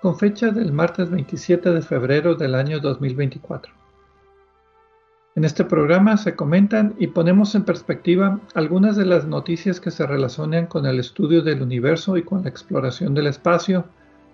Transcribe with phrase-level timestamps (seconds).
[0.00, 3.72] con fecha del martes 27 de febrero del año 2024.
[5.36, 10.06] En este programa se comentan y ponemos en perspectiva algunas de las noticias que se
[10.06, 13.84] relacionan con el estudio del universo y con la exploración del espacio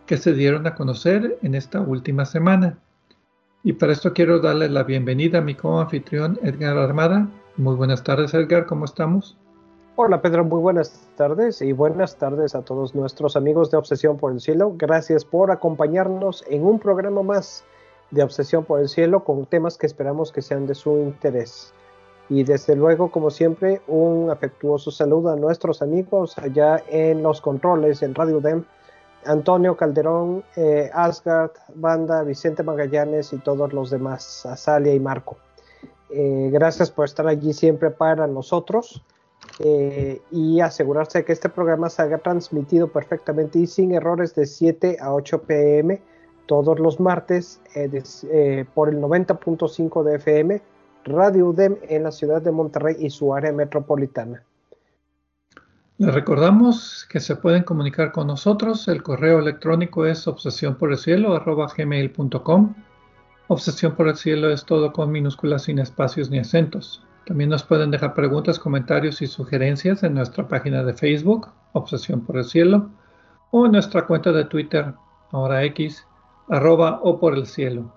[0.07, 2.79] que se dieron a conocer en esta última semana.
[3.63, 7.29] Y para esto quiero darle la bienvenida a mi co-anfitrión Edgar Armada.
[7.57, 9.37] Muy buenas tardes Edgar, ¿cómo estamos?
[9.99, 14.31] Hola Pedro, muy buenas tardes y buenas tardes a todos nuestros amigos de Obsesión por
[14.31, 14.75] el Cielo.
[14.77, 17.65] Gracias por acompañarnos en un programa más
[18.11, 21.73] de Obsesión por el Cielo con temas que esperamos que sean de su interés.
[22.29, 28.03] Y desde luego, como siempre, un afectuoso saludo a nuestros amigos allá en los controles
[28.03, 28.65] en Radio DEM,
[29.25, 35.39] Antonio Calderón, eh, Asgard, Banda, Vicente Magallanes y todos los demás, Azalia y Marco.
[36.11, 39.03] Eh, gracias por estar allí siempre para nosotros.
[39.59, 44.45] Eh, y asegurarse de que este programa se haga transmitido perfectamente y sin errores de
[44.45, 46.03] 7 a 8 pm
[46.45, 50.63] todos los martes eh, eh, por el 90.5 de FM,
[51.05, 54.43] Radio UDEM en la ciudad de Monterrey y su área metropolitana.
[55.99, 58.87] Les recordamos que se pueden comunicar con nosotros.
[58.89, 60.77] El correo electrónico es obsesión.
[63.49, 67.03] Obsesión por el cielo es todo con minúsculas sin espacios ni acentos.
[67.27, 72.37] También nos pueden dejar preguntas, comentarios y sugerencias en nuestra página de Facebook, Obsesión por
[72.37, 72.89] el Cielo,
[73.51, 74.95] o en nuestra cuenta de Twitter,
[75.33, 75.61] ahora
[77.03, 77.93] o por el cielo.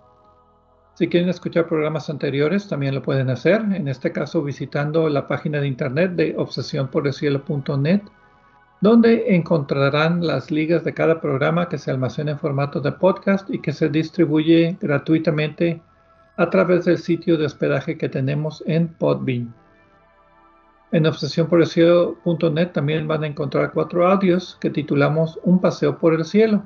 [0.95, 5.62] Si quieren escuchar programas anteriores, también lo pueden hacer, en este caso visitando la página
[5.62, 8.01] de internet de obsesiónporelcielo.net,
[8.81, 13.59] donde encontrarán las ligas de cada programa que se almacena en formato de podcast y
[13.59, 15.81] que se distribuye gratuitamente
[16.39, 19.53] a través del sitio de hospedaje que tenemos en Podbean.
[20.94, 26.63] En obsesiónporelcielo.net también van a encontrar cuatro audios que titulamos Un paseo por el cielo.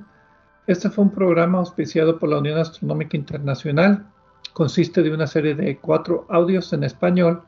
[0.68, 4.06] Este fue un programa auspiciado por la Unión Astronómica Internacional.
[4.54, 7.42] Consiste de una serie de cuatro audios en español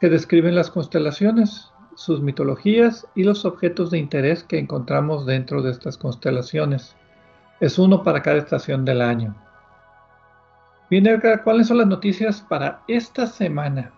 [0.00, 5.70] que describen las constelaciones, sus mitologías y los objetos de interés que encontramos dentro de
[5.70, 6.96] estas constelaciones.
[7.60, 9.36] Es uno para cada estación del año.
[10.90, 13.92] Bien, Edgar, ¿cuáles son las noticias para esta semana?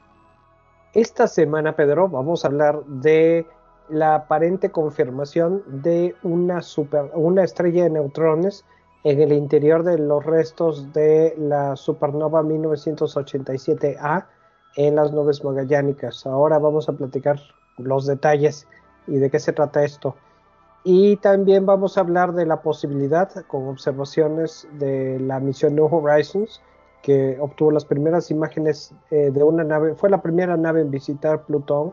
[0.93, 3.47] Esta semana, Pedro, vamos a hablar de
[3.89, 8.67] la aparente confirmación de una, super, una estrella de neutrones
[9.05, 14.27] en el interior de los restos de la supernova 1987A
[14.77, 16.27] en las nubes magallánicas.
[16.27, 17.41] Ahora vamos a platicar
[17.79, 18.69] los detalles
[19.07, 20.15] y de qué se trata esto.
[20.85, 26.61] Y también vamos a hablar de la posibilidad, con observaciones de la misión New Horizons,
[27.03, 31.45] que obtuvo las primeras imágenes eh, de una nave, fue la primera nave en visitar
[31.45, 31.93] Plutón,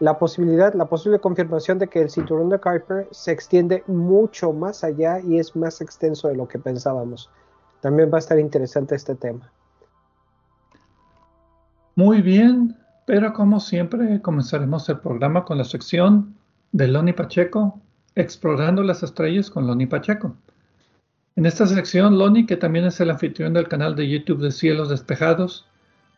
[0.00, 4.82] la posibilidad, la posible confirmación de que el cinturón de Kuiper se extiende mucho más
[4.82, 7.30] allá y es más extenso de lo que pensábamos.
[7.80, 9.52] También va a estar interesante este tema.
[11.96, 16.34] Muy bien, pero como siempre comenzaremos el programa con la sección
[16.72, 17.78] de Loni Pacheco,
[18.14, 20.34] explorando las estrellas con Loni Pacheco.
[21.40, 24.90] En esta sección, Loni, que también es el anfitrión del canal de YouTube de Cielos
[24.90, 25.66] Despejados,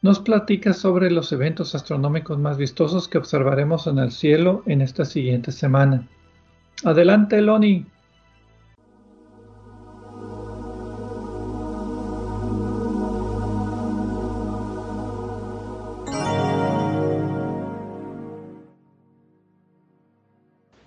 [0.01, 5.05] nos platica sobre los eventos astronómicos más vistosos que observaremos en el cielo en esta
[5.05, 6.09] siguiente semana.
[6.83, 7.87] Adelante, Loni.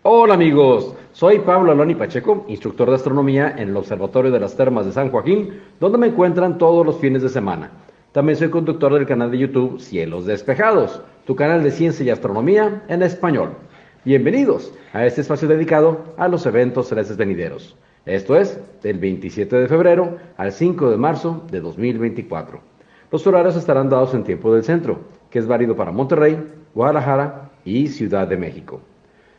[0.03, 4.85] Hola amigos, soy Pablo Aloni Pacheco, instructor de astronomía en el Observatorio de las Termas
[4.85, 7.71] de San Joaquín, donde me encuentran todos los fines de semana.
[8.11, 12.83] También soy conductor del canal de YouTube Cielos Despejados, tu canal de ciencia y astronomía
[12.89, 13.51] en español.
[14.03, 17.77] Bienvenidos a este espacio dedicado a los eventos celestes venideros.
[18.05, 22.59] Esto es, del 27 de febrero al 5 de marzo de 2024.
[23.09, 26.37] Los horarios estarán dados en tiempo del centro, que es válido para Monterrey,
[26.73, 28.81] Guadalajara y Ciudad de México.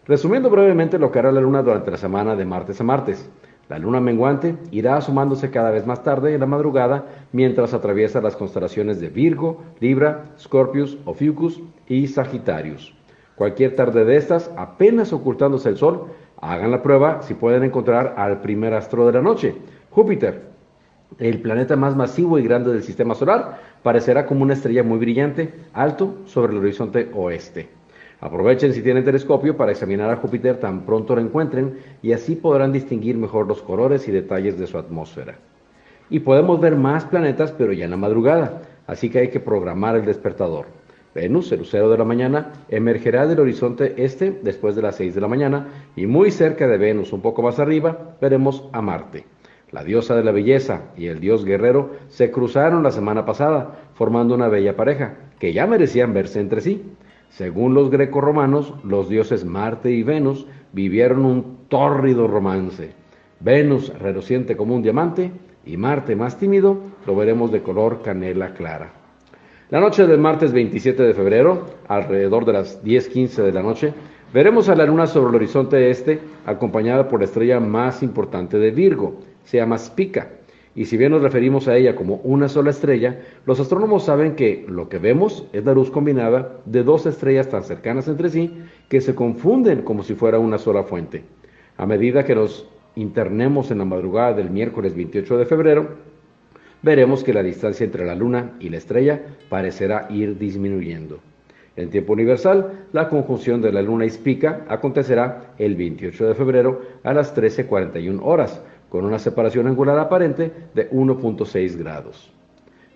[0.08, 3.28] Resumiendo brevemente lo que hará la luna durante la semana de martes a martes.
[3.68, 8.36] La luna menguante irá asomándose cada vez más tarde en la madrugada mientras atraviesa las
[8.36, 12.94] constelaciones de Virgo, Libra, Scorpius, Ophiuchus y Sagitarius.
[13.34, 16.06] Cualquier tarde de estas, apenas ocultándose el sol,
[16.40, 19.56] hagan la prueba si pueden encontrar al primer astro de la noche,
[19.90, 20.52] Júpiter.
[21.18, 25.52] El planeta más masivo y grande del sistema solar parecerá como una estrella muy brillante,
[25.72, 27.75] alto sobre el horizonte oeste.
[28.26, 32.72] Aprovechen si tienen telescopio para examinar a Júpiter tan pronto lo encuentren y así podrán
[32.72, 35.38] distinguir mejor los colores y detalles de su atmósfera.
[36.10, 39.94] Y podemos ver más planetas pero ya en la madrugada, así que hay que programar
[39.94, 40.66] el despertador.
[41.14, 45.20] Venus, el lucero de la mañana, emergerá del horizonte este después de las 6 de
[45.20, 49.24] la mañana y muy cerca de Venus, un poco más arriba, veremos a Marte.
[49.70, 54.34] La diosa de la belleza y el dios guerrero se cruzaron la semana pasada, formando
[54.34, 56.82] una bella pareja, que ya merecían verse entre sí.
[57.30, 62.92] Según los grecorromanos, los dioses Marte y Venus vivieron un tórrido romance.
[63.40, 65.32] Venus reluciente como un diamante
[65.64, 68.92] y Marte más tímido lo veremos de color canela clara.
[69.68, 73.92] La noche del martes 27 de febrero, alrededor de las 10.15 de la noche,
[74.32, 78.70] veremos a la luna sobre el horizonte este acompañada por la estrella más importante de
[78.70, 80.35] Virgo, se llama Spica
[80.76, 84.66] y si bien nos referimos a ella como una sola estrella, los astrónomos saben que
[84.68, 88.52] lo que vemos es la luz combinada de dos estrellas tan cercanas entre sí
[88.90, 91.24] que se confunden como si fuera una sola fuente.
[91.78, 95.88] A medida que nos internemos en la madrugada del miércoles 28 de febrero,
[96.82, 101.20] veremos que la distancia entre la Luna y la estrella parecerá ir disminuyendo.
[101.76, 106.82] En tiempo universal, la conjunción de la Luna y Spica acontecerá el 28 de febrero
[107.02, 112.32] a las 13.41 horas, con una separación angular aparente de 1.6 grados.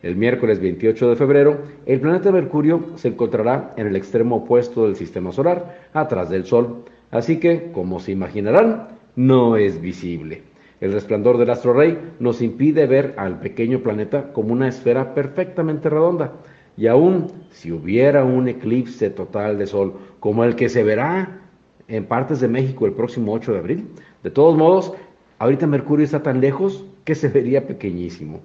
[0.02, 4.96] El miércoles 28 de febrero, el planeta Mercurio se encontrará en el extremo opuesto del
[4.96, 10.42] sistema solar, atrás del Sol, así que, como se imaginarán, no es visible.
[10.81, 15.90] El resplandor del astro rey nos impide ver al pequeño planeta como una esfera perfectamente
[15.90, 16.32] redonda,
[16.78, 21.43] y aún si hubiera un eclipse total de Sol, como el que se verá
[21.88, 23.88] en partes de México el próximo 8 de abril,
[24.22, 24.94] de todos modos,
[25.40, 28.40] Ahorita Mercurio está tan lejos que se vería pequeñísimo.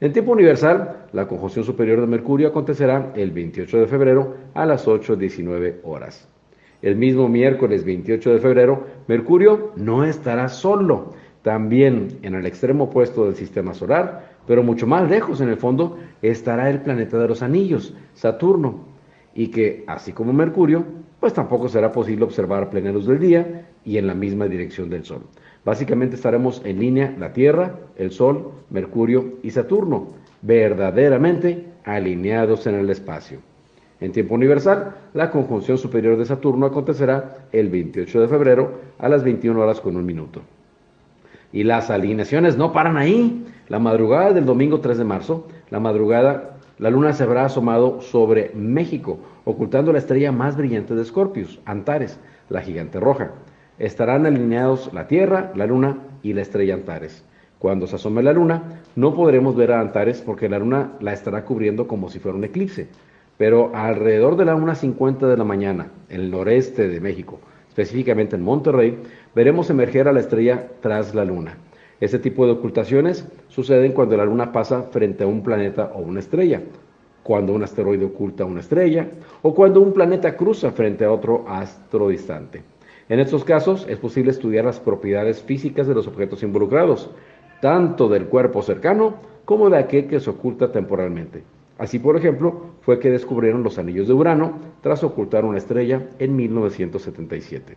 [0.00, 4.86] En tiempo universal, la conjunción superior de Mercurio acontecerá el 28 de febrero a las
[4.86, 6.28] 8.19 horas.
[6.82, 13.24] El mismo miércoles 28 de febrero, Mercurio no estará solo, también en el extremo opuesto
[13.24, 17.40] del sistema solar, pero mucho más lejos en el fondo estará el planeta de los
[17.40, 18.84] anillos, Saturno,
[19.34, 20.84] y que, así como Mercurio,
[21.18, 25.22] pues tampoco será posible observar luz del día y en la misma dirección del Sol.
[25.66, 30.10] Básicamente estaremos en línea la Tierra, el Sol, Mercurio y Saturno,
[30.40, 33.40] verdaderamente alineados en el espacio.
[33.98, 39.24] En tiempo universal, la conjunción superior de Saturno acontecerá el 28 de febrero a las
[39.24, 40.40] 21 horas con un minuto.
[41.52, 43.44] Y las alineaciones no paran ahí.
[43.66, 48.52] La madrugada del domingo 3 de marzo, la madrugada, la luna se habrá asomado sobre
[48.54, 52.20] México, ocultando la estrella más brillante de Scorpius, Antares,
[52.50, 53.32] la gigante roja
[53.78, 57.24] estarán alineados la Tierra, la Luna y la estrella Antares.
[57.58, 61.44] Cuando se asome la Luna, no podremos ver a Antares porque la Luna la estará
[61.44, 62.88] cubriendo como si fuera un eclipse.
[63.38, 68.42] Pero alrededor de la 1.50 de la mañana, en el noreste de México, específicamente en
[68.42, 68.98] Monterrey,
[69.34, 71.58] veremos emerger a la estrella tras la Luna.
[72.00, 76.20] Este tipo de ocultaciones suceden cuando la Luna pasa frente a un planeta o una
[76.20, 76.62] estrella,
[77.22, 79.08] cuando un asteroide oculta una estrella
[79.42, 82.75] o cuando un planeta cruza frente a otro astro distante.
[83.08, 87.10] En estos casos es posible estudiar las propiedades físicas de los objetos involucrados,
[87.60, 91.44] tanto del cuerpo cercano como de aquel que se oculta temporalmente.
[91.78, 96.34] Así, por ejemplo, fue que descubrieron los anillos de Urano tras ocultar una estrella en
[96.34, 97.76] 1977.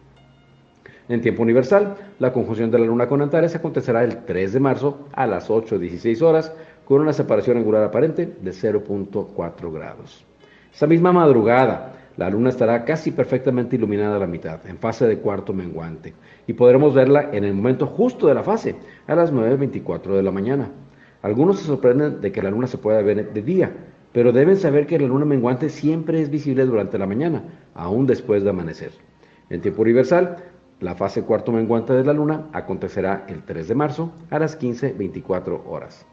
[1.09, 5.07] En tiempo universal, la conjunción de la Luna con Antares acontecerá el 3 de marzo
[5.11, 6.53] a las 8.16 horas
[6.85, 10.25] con una separación angular aparente de 0.4 grados.
[10.73, 15.19] Esa misma madrugada, la luna estará casi perfectamente iluminada a la mitad, en fase de
[15.19, 16.13] cuarto menguante,
[16.47, 18.75] y podremos verla en el momento justo de la fase,
[19.07, 20.69] a las 9.24 de la mañana.
[21.21, 23.71] Algunos se sorprenden de que la luna se pueda ver de día,
[24.11, 27.41] pero deben saber que la luna menguante siempre es visible durante la mañana,
[27.73, 28.91] aún después de amanecer.
[29.49, 30.43] En tiempo universal,
[30.81, 35.61] la fase cuarto menguante de la luna acontecerá el 3 de marzo a las 15.24
[35.65, 36.05] horas.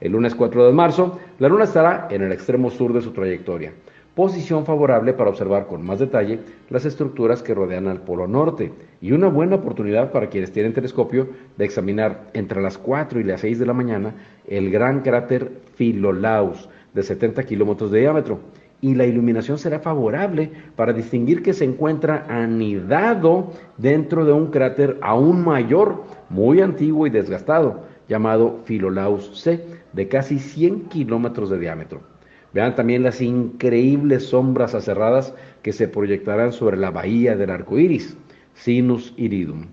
[0.00, 3.72] El lunes 4 de marzo, la luna estará en el extremo sur de su trayectoria
[4.18, 9.12] posición favorable para observar con más detalle las estructuras que rodean al Polo Norte y
[9.12, 13.60] una buena oportunidad para quienes tienen telescopio de examinar entre las 4 y las 6
[13.60, 14.16] de la mañana
[14.48, 18.40] el gran cráter Philolaus de 70 kilómetros de diámetro.
[18.80, 24.98] Y la iluminación será favorable para distinguir que se encuentra anidado dentro de un cráter
[25.00, 32.17] aún mayor, muy antiguo y desgastado, llamado Philolaus C, de casi 100 kilómetros de diámetro.
[32.52, 38.16] Vean también las increíbles sombras aserradas que se proyectarán sobre la bahía del arco iris,
[38.54, 39.66] Sinus Iridum.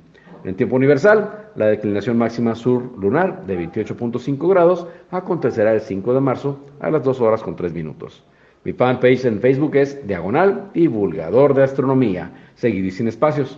[0.44, 6.20] En tiempo universal, la declinación máxima sur lunar de 28.5 grados acontecerá el 5 de
[6.20, 8.24] marzo a las 2 horas con 3 minutos.
[8.63, 13.58] Mi fanpage en Facebook es Diagonal Divulgador de Astronomía, seguido y sin espacios.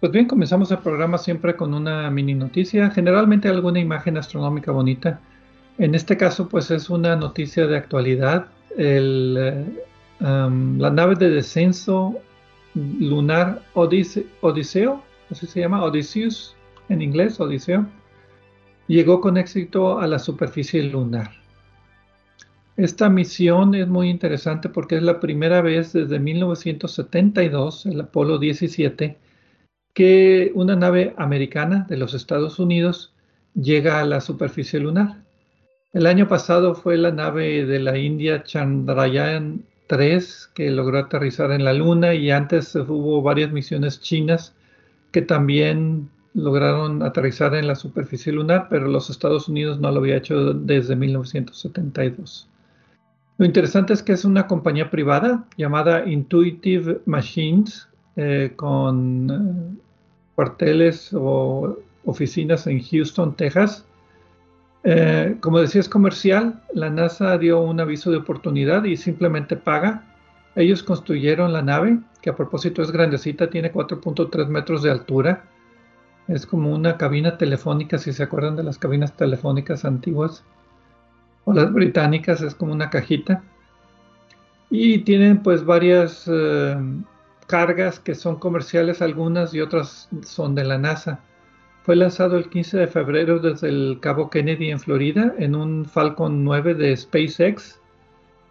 [0.00, 5.18] Pues bien, comenzamos el programa siempre con una mini noticia, generalmente alguna imagen astronómica bonita.
[5.76, 8.46] En este caso, pues es una noticia de actualidad.
[8.76, 9.66] Eh,
[10.20, 12.14] la nave de descenso
[12.74, 16.54] lunar Odiseo, así se llama, Odysseus
[16.88, 17.84] en inglés, Odiseo,
[18.86, 21.32] llegó con éxito a la superficie lunar.
[22.76, 29.18] Esta misión es muy interesante porque es la primera vez desde 1972, el Apolo 17,
[29.98, 33.12] que una nave americana de los Estados Unidos
[33.60, 35.24] llega a la superficie lunar.
[35.92, 41.64] El año pasado fue la nave de la India Chandrayaan 3 que logró aterrizar en
[41.64, 44.54] la Luna y antes hubo varias misiones chinas
[45.10, 50.18] que también lograron aterrizar en la superficie lunar, pero los Estados Unidos no lo había
[50.18, 52.48] hecho desde 1972.
[53.36, 59.87] Lo interesante es que es una compañía privada llamada Intuitive Machines eh, con eh,
[60.38, 63.84] cuarteles o oficinas en Houston, Texas,
[64.84, 66.62] eh, como decía, es comercial.
[66.72, 70.04] La NASA dio un aviso de oportunidad y simplemente paga.
[70.54, 75.42] Ellos construyeron la nave, que a propósito es grandecita, tiene 4.3 metros de altura.
[76.28, 80.44] Es como una cabina telefónica, si se acuerdan de las cabinas telefónicas antiguas.
[81.46, 83.42] O las británicas, es como una cajita.
[84.70, 86.76] Y tienen pues varias eh,
[87.48, 91.20] cargas que son comerciales algunas y otras son de la NASA.
[91.82, 96.44] Fue lanzado el 15 de febrero desde el Cabo Kennedy en Florida en un Falcon
[96.44, 97.80] 9 de SpaceX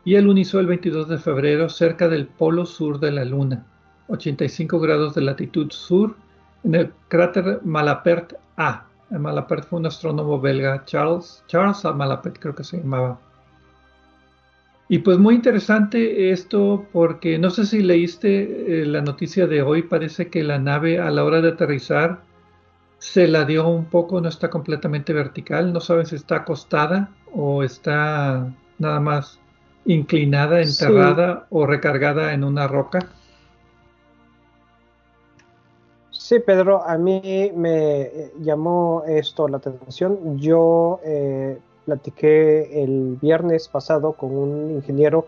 [0.04, 3.66] y el unizó el 22 de febrero cerca del polo sur de la Luna,
[4.08, 6.16] 85 grados de latitud sur,
[6.64, 8.86] en el cráter Malapert A.
[9.12, 13.20] Malapert fue un astrónomo belga, Charles, Charles Malapert creo que se llamaba.
[14.90, 19.84] Y pues muy interesante esto porque no sé si leíste eh, la noticia de hoy,
[19.84, 22.22] parece que la nave a la hora de aterrizar
[22.98, 27.64] se la dio un poco, no está completamente vertical, no saben si está acostada o
[27.64, 28.48] está
[28.80, 29.40] nada más
[29.86, 33.00] inclinada, enterrada o recargada en una roca.
[36.12, 40.38] Sí, Pedro, a mí me llamó esto la atención.
[40.38, 45.26] Yo eh, platiqué el viernes pasado con un ingeniero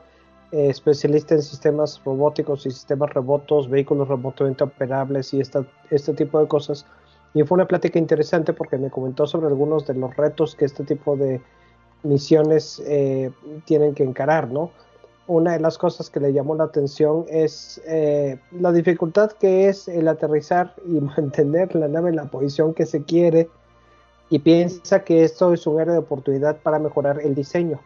[0.52, 6.48] eh, especialista en sistemas robóticos y sistemas remotos, vehículos remotamente operables y este tipo de
[6.48, 6.86] cosas
[7.34, 10.84] y fue una plática interesante porque me comentó sobre algunos de los retos que este
[10.84, 11.42] tipo de
[12.04, 13.32] misiones eh,
[13.66, 14.72] tienen que encarar, ¿no?
[15.28, 19.88] Una de las cosas que le llamó la atención es eh, la dificultad que es
[19.88, 23.48] el aterrizar y mantener la nave en la posición que se quiere
[24.30, 27.80] y piensa que esto es un área de oportunidad para mejorar el diseño.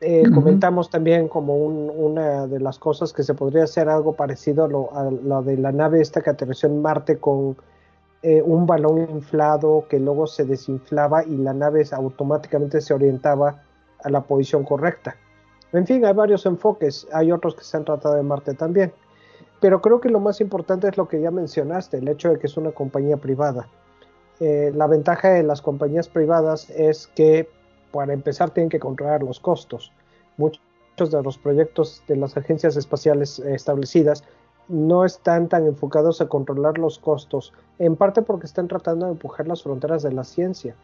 [0.00, 4.68] Eh, comentamos también como una de las cosas que se podría hacer algo parecido a
[4.68, 7.56] lo, a lo de la nave esta que aterrizó en Marte con
[8.22, 13.62] eh, un balón inflado que luego se desinflaba y la nave automáticamente se orientaba
[14.02, 15.16] a la posición correcta.
[15.72, 18.92] En fin, hay varios enfoques, hay otros que se han tratado de Marte también.
[19.60, 22.46] Pero creo que lo más importante es lo que ya mencionaste, el hecho de que
[22.46, 23.68] es una compañía privada.
[24.40, 27.48] Eh, la ventaja de las compañías privadas es que
[27.92, 29.92] para empezar tienen que controlar los costos.
[30.36, 30.60] Muchos
[31.10, 34.24] de los proyectos de las agencias espaciales establecidas
[34.68, 39.46] no están tan enfocados a controlar los costos, en parte porque están tratando de empujar
[39.46, 40.74] las fronteras de la ciencia,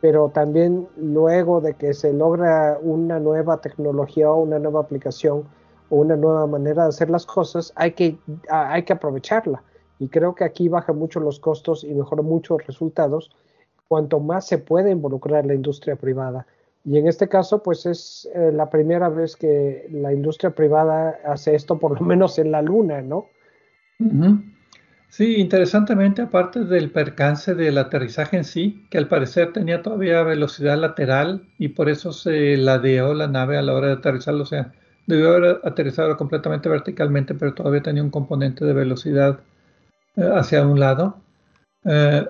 [0.00, 5.44] pero también luego de que se logra una nueva tecnología o una nueva aplicación
[5.90, 8.18] o una nueva manera de hacer las cosas, hay que,
[8.50, 9.62] hay que aprovecharla.
[9.98, 13.30] Y creo que aquí baja mucho los costos y mejora muchos resultados
[13.88, 16.46] cuanto más se puede involucrar la industria privada.
[16.84, 21.54] Y en este caso, pues es eh, la primera vez que la industria privada hace
[21.54, 23.26] esto, por lo menos en la Luna, ¿no?
[25.08, 30.78] Sí, interesantemente, aparte del percance del aterrizaje en sí, que al parecer tenía todavía velocidad
[30.78, 34.72] lateral y por eso se ladeó la nave a la hora de aterrizar, o sea,
[35.06, 39.40] debió haber aterrizado completamente verticalmente, pero todavía tenía un componente de velocidad
[40.18, 41.16] hacia un lado.
[41.84, 42.26] Eh,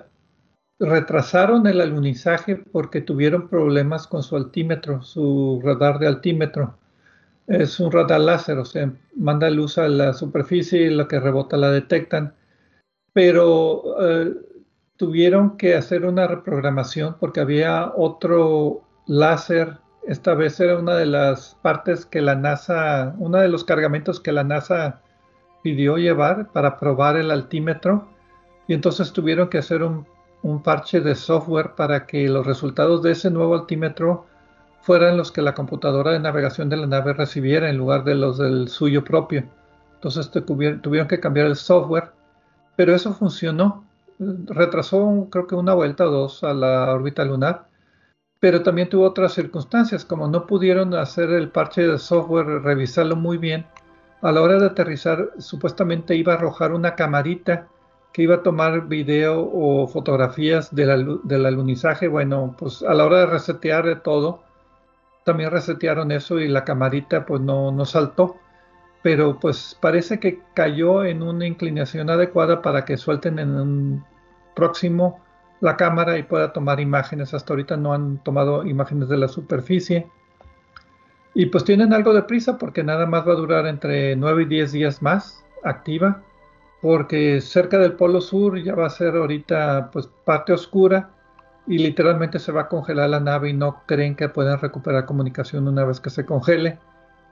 [0.79, 6.77] retrasaron el alunizaje porque tuvieron problemas con su altímetro, su radar de altímetro.
[7.47, 11.57] Es un radar láser, o sea, manda luz a la superficie y lo que rebota
[11.57, 12.33] la detectan
[13.13, 14.33] pero eh,
[14.97, 19.77] tuvieron que hacer una reprogramación porque había otro láser.
[20.07, 24.31] Esta vez era una de las partes que la NASA, uno de los cargamentos que
[24.31, 25.01] la NASA
[25.61, 28.07] pidió llevar para probar el altímetro.
[28.67, 30.05] Y entonces tuvieron que hacer un,
[30.63, 34.25] parche de software para que los resultados de ese nuevo altímetro
[34.81, 38.37] fueran los que la computadora de navegación de la nave recibiera en lugar de los
[38.37, 39.43] del suyo propio.
[39.95, 42.11] Entonces tuvieron que cambiar el software
[42.79, 43.83] pero eso funcionó.
[44.19, 47.67] Retrasó creo que una vuelta o dos a la órbita lunar,
[48.39, 53.37] pero también tuvo otras circunstancias, como no pudieron hacer el parche de software, revisarlo muy
[53.37, 53.65] bien.
[54.21, 57.67] A la hora de aterrizar, supuestamente iba a arrojar una camarita
[58.11, 62.07] que iba a tomar video o fotografías del alunizaje.
[62.07, 64.43] Bueno, pues a la hora de resetear todo,
[65.23, 68.37] también resetearon eso y la camarita pues no, no saltó
[69.01, 74.05] pero pues parece que cayó en una inclinación adecuada para que suelten en un
[74.55, 75.19] próximo
[75.61, 77.33] la cámara y pueda tomar imágenes.
[77.33, 80.07] Hasta ahorita no han tomado imágenes de la superficie.
[81.33, 84.45] Y pues tienen algo de prisa porque nada más va a durar entre 9 y
[84.45, 86.23] 10 días más activa,
[86.81, 91.11] porque cerca del Polo Sur ya va a ser ahorita pues parte oscura
[91.67, 95.67] y literalmente se va a congelar la nave y no creen que puedan recuperar comunicación
[95.67, 96.79] una vez que se congele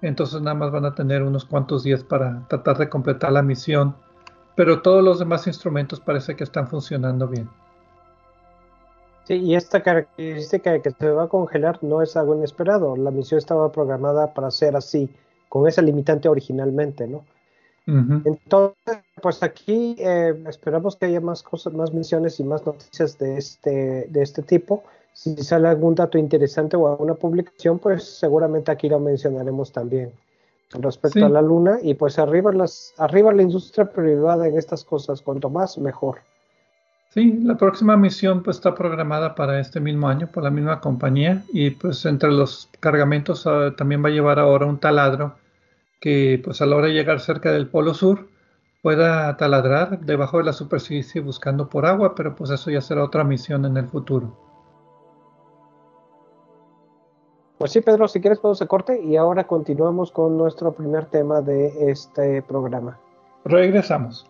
[0.01, 3.95] entonces nada más van a tener unos cuantos días para tratar de completar la misión,
[4.55, 7.49] pero todos los demás instrumentos parece que están funcionando bien.
[9.27, 12.95] Sí, y esta característica de que se va a congelar no es algo inesperado.
[12.95, 15.09] La misión estaba programada para ser así,
[15.49, 17.25] con esa limitante originalmente, ¿no?
[17.85, 23.37] Entonces, pues aquí eh, esperamos que haya más cosas, más misiones y más noticias de
[23.37, 24.83] este, de este tipo
[25.17, 30.11] si sale algún dato interesante o alguna publicación, pues seguramente aquí lo mencionaremos también
[30.69, 35.23] respecto a la luna y pues arriba las arriba la industria privada en estas cosas,
[35.23, 36.19] cuanto más mejor.
[37.17, 41.41] Sí, la próxima misión pues está programada para este mismo año por la misma compañía
[41.51, 45.33] y pues entre los cargamentos ah, también va a llevar ahora un taladro
[45.99, 48.27] que pues a la hora de llegar cerca del polo sur
[48.83, 53.23] pueda taladrar debajo de la superficie buscando por agua, pero pues eso ya será otra
[53.23, 54.37] misión en el futuro.
[57.57, 61.41] Pues sí, Pedro, si quieres podemos se corte y ahora continuamos con nuestro primer tema
[61.41, 62.99] de este programa.
[63.43, 64.29] Regresamos.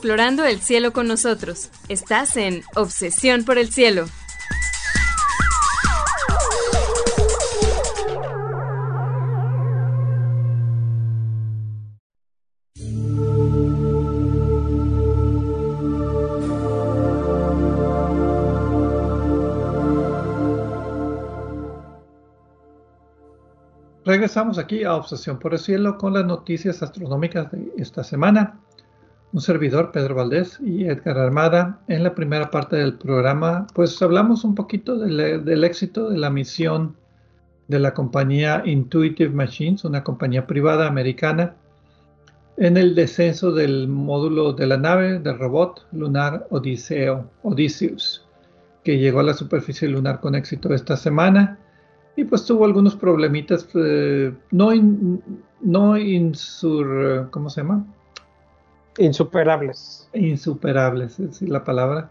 [0.00, 1.68] explorando el cielo con nosotros.
[1.90, 4.06] Estás en Obsesión por el Cielo.
[24.06, 28.59] Regresamos aquí a Obsesión por el Cielo con las noticias astronómicas de esta semana.
[29.40, 31.80] Un servidor, Pedro Valdés y Edgar Armada.
[31.88, 36.28] En la primera parte del programa, pues hablamos un poquito del, del éxito de la
[36.28, 36.94] misión
[37.66, 41.54] de la compañía Intuitive Machines, una compañía privada americana,
[42.58, 48.28] en el descenso del módulo de la nave del robot lunar Odiseo, Odysseus,
[48.84, 51.58] que llegó a la superficie lunar con éxito esta semana
[52.14, 54.70] y pues tuvo algunos problemitas, eh, no,
[55.62, 57.86] no insur, ¿cómo se llama?
[58.98, 60.08] Insuperables.
[60.12, 62.10] Insuperables, es la palabra.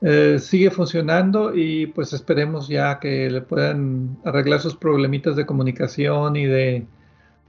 [0.00, 6.36] Eh, sigue funcionando y pues esperemos ya que le puedan arreglar sus problemitas de comunicación
[6.36, 6.86] y de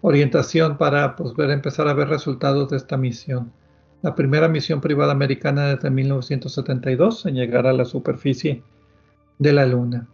[0.02, 3.52] orientación para pues, ver, empezar a ver resultados de esta misión.
[4.02, 8.62] La primera misión privada americana desde 1972 en llegar a la superficie
[9.40, 10.08] de la Luna.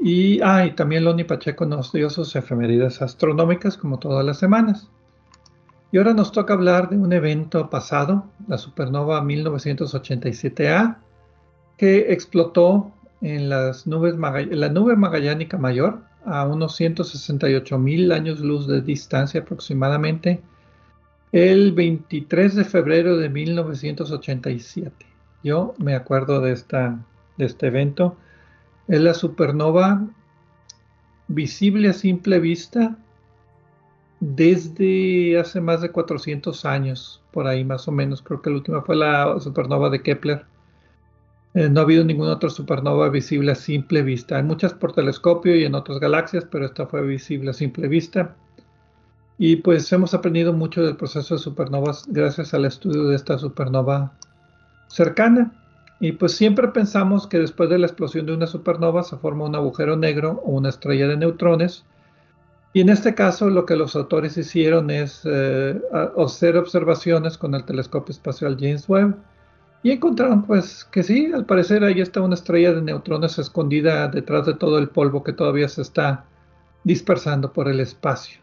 [0.00, 4.88] Y, ah, también Loni Pacheco nos dio sus efemérides astronómicas como todas las semanas.
[5.92, 10.96] Y ahora nos toca hablar de un evento pasado, la supernova 1987A,
[11.76, 18.66] que explotó en las nubes la nube magallánica mayor a unos 168 mil años luz
[18.66, 20.40] de distancia aproximadamente
[21.30, 25.06] el 23 de febrero de 1987.
[25.44, 27.04] Yo me acuerdo de, esta,
[27.36, 28.16] de este evento
[28.88, 30.06] es la supernova
[31.28, 32.96] visible a simple vista
[34.24, 38.22] desde hace más de 400 años, por ahí más o menos.
[38.22, 40.44] Creo que la última fue la supernova de Kepler.
[41.54, 44.36] Eh, no ha habido ninguna otra supernova visible a simple vista.
[44.36, 48.36] Hay muchas por telescopio y en otras galaxias, pero esta fue visible a simple vista.
[49.38, 54.12] Y pues hemos aprendido mucho del proceso de supernovas gracias al estudio de esta supernova
[54.86, 55.52] cercana.
[55.98, 59.56] Y pues siempre pensamos que después de la explosión de una supernova se forma un
[59.56, 61.84] agujero negro o una estrella de neutrones.
[62.74, 65.80] Y en este caso lo que los autores hicieron es eh,
[66.16, 69.16] hacer observaciones con el telescopio espacial James Webb
[69.82, 74.46] y encontraron pues que sí, al parecer ahí está una estrella de neutrones escondida detrás
[74.46, 76.24] de todo el polvo que todavía se está
[76.84, 78.40] dispersando por el espacio.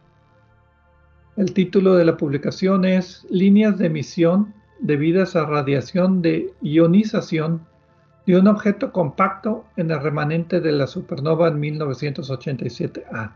[1.38, 7.66] El título de la publicación es Líneas de emisión debidas a radiación de ionización
[8.28, 13.32] de un objeto compacto en el remanente de la supernova en 1987A.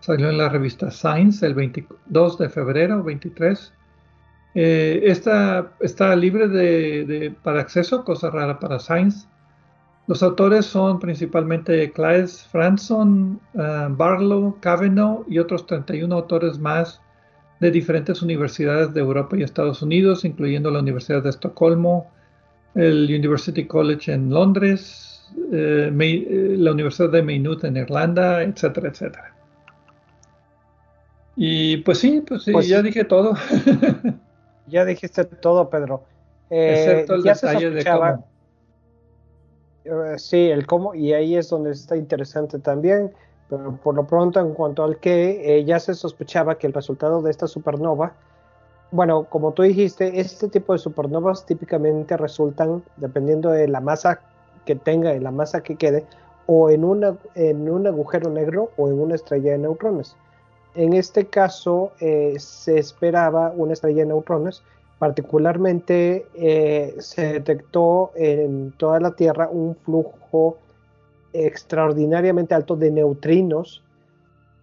[0.00, 3.72] Salió en la revista Science el 22 de febrero, 23.
[4.54, 9.26] Eh, esta está libre de, para acceso, cosa rara para Science.
[10.06, 17.02] Los autores son principalmente Claes Franson, uh, Barlow, Cavanaugh y otros 31 autores más
[17.58, 22.10] de diferentes universidades de Europa y Estados Unidos, incluyendo la Universidad de Estocolmo,
[22.74, 29.35] el University College en Londres, eh, eh, la Universidad de Maynooth en Irlanda, etcétera, etcétera.
[31.36, 33.34] Y pues sí, pues sí, pues ya dije todo.
[34.66, 36.04] ya dijiste todo, Pedro.
[36.50, 38.26] Eh, Excepto el detalle de cómo.
[40.16, 43.12] sí, el cómo, y ahí es donde está interesante también
[43.48, 47.22] pero por lo pronto, en cuanto al que, eh, ya se sospechaba que el resultado
[47.22, 48.14] de esta supernova,
[48.90, 54.20] bueno, como tú dijiste, este tipo de supernovas típicamente resultan, dependiendo de la masa
[54.64, 56.04] que tenga y la masa que quede,
[56.46, 60.16] o en, una, en un agujero negro o en una estrella de neutrones.
[60.76, 64.62] En este caso eh, se esperaba una estrella de neutrones,
[64.98, 70.58] particularmente eh, se detectó en toda la Tierra un flujo
[71.32, 73.82] extraordinariamente alto de neutrinos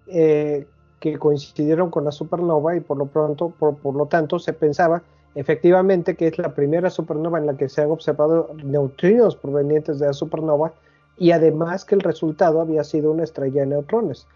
[0.06, 0.68] eh,
[1.00, 5.02] que coincidieron con la supernova y por lo pronto, por, lo tanto, se pensaba
[5.34, 10.06] efectivamente que es la primera supernova en la que se han observado neutrinos provenientes de
[10.06, 10.74] la supernova
[11.18, 14.28] y además que el resultado había sido una estrella de neutrones.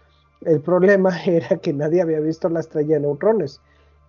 [0.42, 3.60] El problema era que nadie había visto la estrella de neutrones.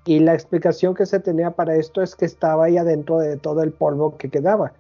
[0.05, 3.63] Y la explicación que se tenía para esto es que estaba ahí adentro de todo
[3.63, 4.73] el polvo que quedaba.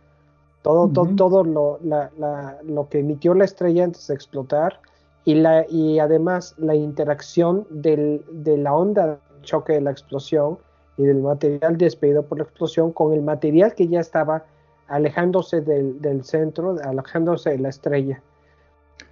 [0.61, 4.81] Todo, todo, lo, lo, que emitió la estrella antes de explotar
[5.23, 10.57] y, la, y además la interacción del, de la onda de choque de la explosión
[10.97, 14.43] y del material despedido por la explosión con el material que ya estaba
[14.89, 18.21] alejándose del, del centro, alejándose de la estrella.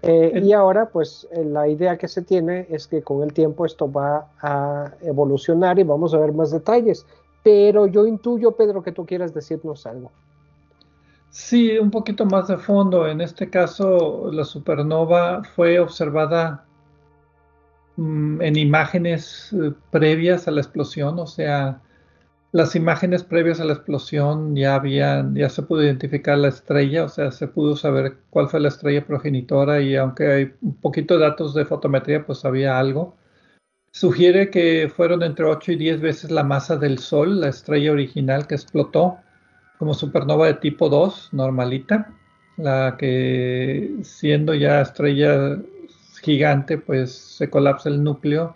[0.03, 3.65] Eh, y ahora, pues eh, la idea que se tiene es que con el tiempo
[3.65, 7.05] esto va a evolucionar y vamos a ver más detalles.
[7.43, 10.11] Pero yo intuyo, Pedro, que tú quieras decirnos algo.
[11.29, 13.07] Sí, un poquito más de fondo.
[13.07, 16.65] En este caso, la supernova fue observada
[17.95, 21.81] mm, en imágenes eh, previas a la explosión, o sea,
[22.57, 27.09] las imágenes previas a la explosión ya habían, ya se pudo identificar la estrella, o
[27.09, 31.19] sea, se pudo saber cuál fue la estrella progenitora y aunque hay un poquito de
[31.19, 33.15] datos de fotometría, pues había algo.
[33.91, 38.47] Sugiere que fueron entre 8 y 10 veces la masa del Sol, la estrella original
[38.47, 39.19] que explotó
[39.77, 42.11] como supernova de tipo 2, normalita,
[42.57, 45.59] la que siendo ya estrella
[46.23, 48.55] gigante, pues se colapsa el núcleo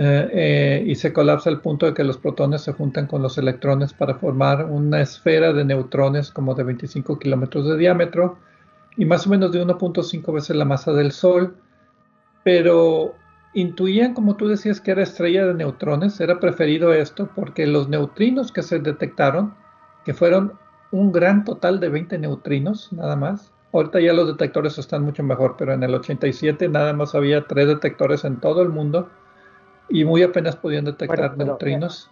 [0.00, 3.36] eh, eh, y se colapsa al punto de que los protones se juntan con los
[3.36, 8.38] electrones para formar una esfera de neutrones como de 25 kilómetros de diámetro
[8.96, 11.56] y más o menos de 1.5 veces la masa del Sol,
[12.44, 13.16] pero
[13.54, 18.52] intuían, como tú decías, que era estrella de neutrones, era preferido esto porque los neutrinos
[18.52, 19.52] que se detectaron,
[20.04, 20.52] que fueron
[20.92, 25.56] un gran total de 20 neutrinos nada más, ahorita ya los detectores están mucho mejor,
[25.58, 29.10] pero en el 87 nada más había tres detectores en todo el mundo,
[29.88, 32.10] y muy apenas podían detectar neutrinos.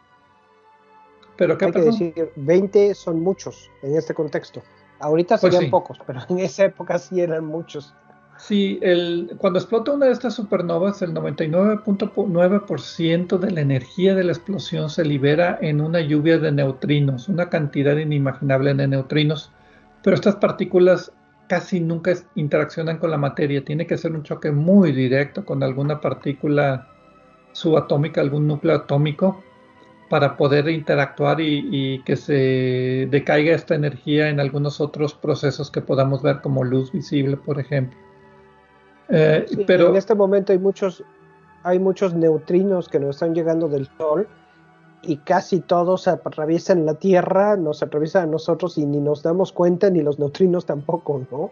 [1.36, 4.62] Pero qué hay que decir, 20 son muchos en este contexto.
[5.00, 7.92] Ahorita pues serían pocos, pero en esa época sí eran muchos.
[8.38, 14.32] Sí, el, cuando explota una de estas supernovas, el 99.9% de la energía de la
[14.32, 19.52] explosión se libera en una lluvia de neutrinos, una cantidad inimaginable de neutrinos.
[20.02, 21.12] Pero estas partículas
[21.48, 23.64] casi nunca interaccionan con la materia.
[23.64, 26.88] Tiene que ser un choque muy directo con alguna partícula
[27.56, 29.42] subatómica, algún núcleo atómico,
[30.10, 36.22] para poder interactuar y, que se decaiga esta energía en algunos otros procesos que podamos
[36.22, 37.98] ver como luz visible, por ejemplo.
[39.08, 41.02] Eh, pero en este momento hay muchos,
[41.62, 44.28] hay muchos neutrinos que nos están llegando del Sol
[45.02, 49.90] y casi todos atraviesan la Tierra, nos atraviesan a nosotros y ni nos damos cuenta,
[49.90, 51.50] ni los neutrinos tampoco, ¿no?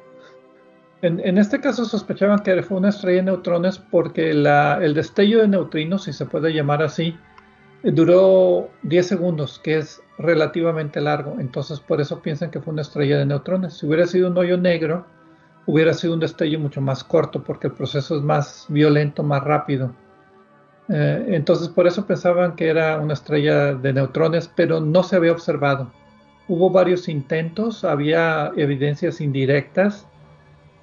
[1.03, 6.05] En, este caso sospechaban que fue una estrella de neutrones porque el destello de neutrinos,
[6.05, 7.15] si se puede llamar así,
[7.83, 11.37] duró 10 segundos, que es relativamente largo.
[11.39, 13.75] Entonces por eso piensan que fue una estrella de neutrones.
[13.75, 15.05] Si hubiera sido un hoyo negro,
[15.67, 19.93] hubiera sido un destello mucho más corto porque el proceso es más violento, más rápido.
[20.89, 25.33] Eh, entonces por eso pensaban que era una estrella de neutrones, pero no se había
[25.33, 25.91] observado.
[26.49, 30.07] Hubo varios intentos, había evidencias indirectas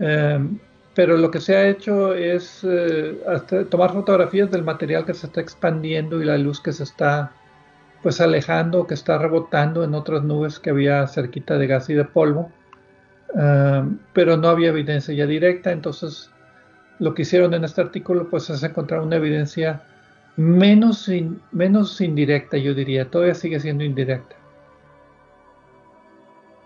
[0.01, 0.57] Em,
[0.95, 3.21] pero lo que se ha hecho es eh,
[3.69, 7.31] tomar fotografías del material que se está expandiendo y la luz que se está
[8.01, 12.03] pues alejando, que está rebotando en otras nubes que había cerquita de gas y de
[12.03, 12.51] polvo,
[13.35, 16.31] em, pero no había evidencia ya directa, entonces
[16.99, 19.83] lo que hicieron en este artículo pues es encontrar una evidencia
[20.35, 21.09] menos,
[21.51, 24.40] menos indirecta, yo diría, todavía sigue siendo indirecta.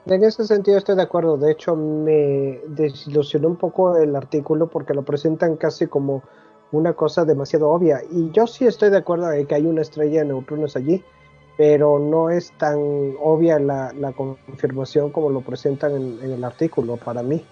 [0.08, 1.38] En ese sentido estoy de acuerdo.
[1.38, 6.24] De hecho, me desilusionó un poco el artículo porque lo presentan casi como
[6.72, 8.02] una cosa demasiado obvia.
[8.12, 11.04] Y yo sí estoy de acuerdo de que hay una estrella de neutrones allí,
[11.58, 12.78] pero no es tan
[13.20, 17.44] obvia la, confirmación como lo presentan en, en, el artículo para mí.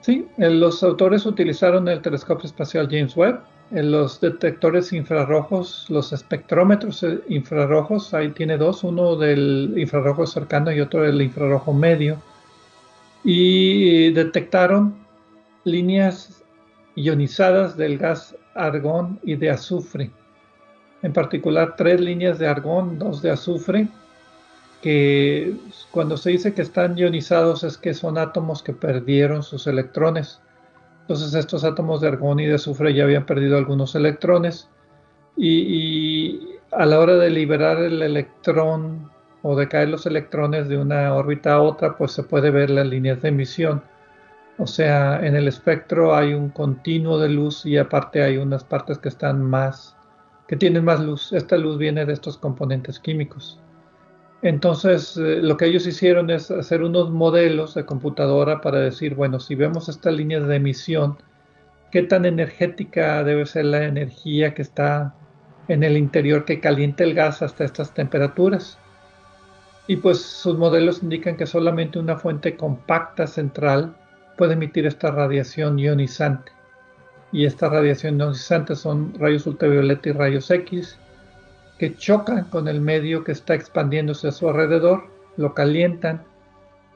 [0.00, 7.20] Sí, los autores utilizaron el telescopio espacial James Webb los detectores infrarrojos, los espectrómetros eh,
[7.28, 12.20] infrarrojos, ahí tiene dos, uno del infrarrojo cercano y otro del infrarrojo medio,
[13.24, 14.94] y detectaron
[15.64, 16.42] líneas
[16.94, 20.10] ionizadas del gas argón y de azufre,
[21.02, 23.88] en particular tres líneas de argón, dos de azufre,
[24.82, 25.56] que
[25.90, 30.40] cuando se dice que están ionizados es que son átomos que perdieron sus electrones
[31.04, 34.70] entonces estos átomos de argón y de azufre ya habían perdido algunos electrones
[35.36, 36.40] y,
[36.72, 39.10] a la hora de liberar el electrón
[39.42, 42.86] o de caer los electrones de una órbita a otra, pues se puede ver las
[42.86, 43.82] líneas de emisión.
[44.56, 48.96] O sea, en el espectro hay un continuo de luz y aparte hay unas partes
[48.96, 49.94] que están más,
[50.48, 51.34] que tienen más luz.
[51.34, 53.60] Esta luz viene de estos componentes químicos.
[54.42, 59.40] Entonces, eh, lo que ellos hicieron es hacer unos modelos de computadora para decir, bueno,
[59.40, 61.16] si vemos estas líneas de emisión,
[61.90, 65.14] ¿qué tan energética debe ser la energía que está
[65.68, 68.78] en el interior que calienta el gas hasta estas temperaturas?
[69.86, 73.94] Y pues sus modelos indican que solamente una fuente compacta central
[74.36, 76.52] puede emitir esta radiación ionizante.
[77.32, 80.98] Y esta radiación ionizante son rayos ultravioleta y rayos X,
[81.78, 85.04] que chocan con el medio que está expandiéndose a su alrededor,
[85.36, 86.22] lo calientan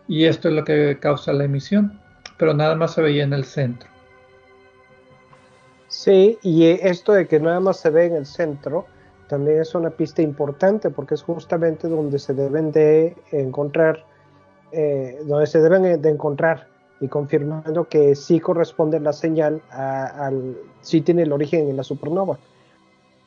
[0.07, 2.01] y esto es lo que causa la emisión,
[2.37, 3.89] pero nada más se veía en el centro.
[5.89, 8.87] Sí, y esto de que nada más se ve en el centro
[9.29, 14.05] también es una pista importante porque es justamente donde se deben de encontrar,
[14.73, 16.69] eh, donde se deben de encontrar
[17.01, 22.39] y confirmando que sí corresponde la señal al, sí tiene el origen en la supernova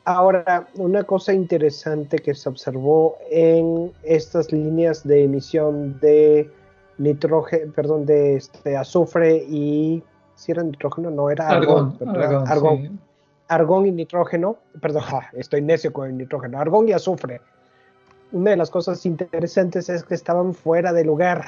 [0.04, 6.50] Ahora, una cosa interesante que se observó en estas líneas de emisión de
[6.98, 10.02] nitrógeno, perdón, de este azufre y
[10.34, 11.96] si era nitrógeno, no era argón,
[12.46, 13.00] argón,
[13.46, 17.40] argón, y nitrógeno, perdón, estoy necio con el nitrógeno, argón y azufre.
[18.32, 21.44] Una de las cosas interesantes es que estaban fuera de lugar.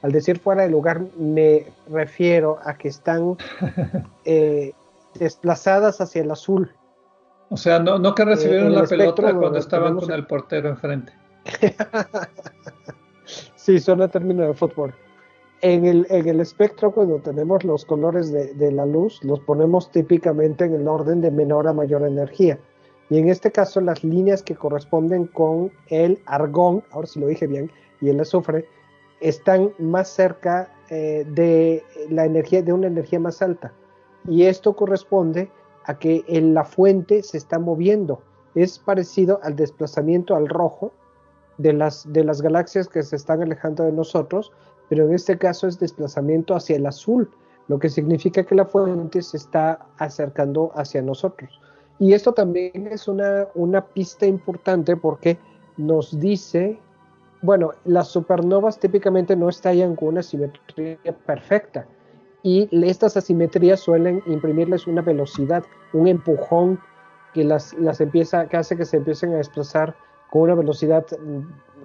[0.00, 3.36] Al decir fuera de lugar me refiero a que están
[4.24, 4.72] eh,
[5.18, 6.70] desplazadas hacia el azul.
[7.54, 11.12] O sea, no, no que recibieron eh, la pelota cuando estaban con el portero enfrente.
[13.54, 14.92] sí, suena término de fútbol.
[15.60, 20.64] En el, en el espectro, cuando tenemos los colores de, la luz, los ponemos típicamente
[20.64, 22.58] en el orden de menor a mayor energía.
[23.08, 27.46] Y en este caso, las líneas que corresponden con el argón, ahora si lo dije
[27.46, 28.66] bien, y el azufre,
[29.20, 33.72] están más cerca eh, de la energía, de una energía más alta.
[34.26, 35.52] Y esto corresponde
[35.84, 38.20] a que en la fuente se está moviendo.
[38.54, 40.92] Es parecido al desplazamiento al rojo
[41.58, 44.52] de las, de las galaxias que se están alejando de nosotros,
[44.88, 47.30] pero en este caso es desplazamiento hacia el azul,
[47.68, 51.60] lo que significa que la fuente se está acercando hacia nosotros.
[51.98, 55.38] Y esto también es una, una pista importante porque
[55.76, 56.78] nos dice,
[57.42, 61.86] bueno, las supernovas típicamente no estallan con una simetría perfecta,
[62.44, 66.78] y estas asimetrías suelen imprimirles una velocidad, un empujón
[67.32, 69.96] que las, las empieza, que hace que se empiecen a desplazar
[70.30, 71.40] con una velocidad mm,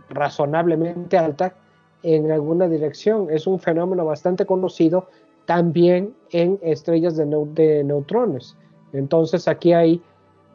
[0.10, 1.56] razonablemente alta
[2.04, 3.28] en alguna dirección.
[3.32, 5.08] Es un fenómeno bastante conocido
[5.46, 8.58] también en estrellas de, neutrones.
[8.92, 10.02] Entonces aquí hay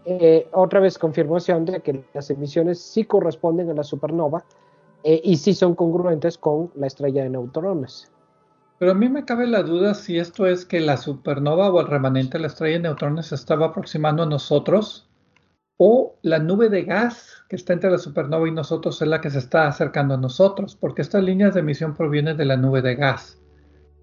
[0.04, 4.44] eh, otra vez confirmación de que las emisiones sí corresponden a la supernova
[5.02, 8.10] eh, y sí son congruentes con la estrella de neutrones.
[8.78, 11.86] Pero a mí me cabe la duda si esto es que la supernova o el
[11.86, 15.08] remanente de la estrella de neutrones se estaba aproximando a nosotros
[15.76, 19.30] o la nube de gas que está entre la supernova y nosotros es la que
[19.30, 22.94] se está acercando a nosotros, porque estas líneas de emisión provienen de la nube de
[22.94, 23.40] gas.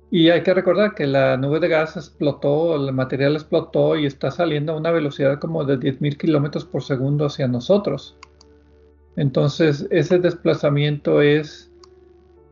[0.10, 4.30] Y hay que recordar que la nube de gas explotó, el material explotó y está
[4.30, 8.18] saliendo a una velocidad como de 10.000 kilómetros por segundo hacia nosotros.
[9.16, 11.71] Entonces, ese desplazamiento es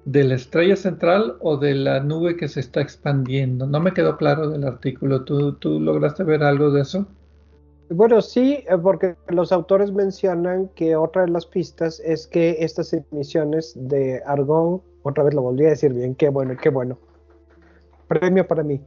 [0.05, 3.67] de la estrella central o de la nube que se está expandiendo.
[3.67, 5.23] No me quedó claro del artículo.
[5.23, 7.05] ¿Tú, tú lograste ver algo de eso?
[7.91, 12.93] Bueno, sí, eh, porque los autores mencionan que otra de las pistas es que estas
[12.93, 16.99] emisiones de argón, otra vez lo volví a decir bien, qué bueno, qué bueno.
[18.07, 18.79] Premio para mí.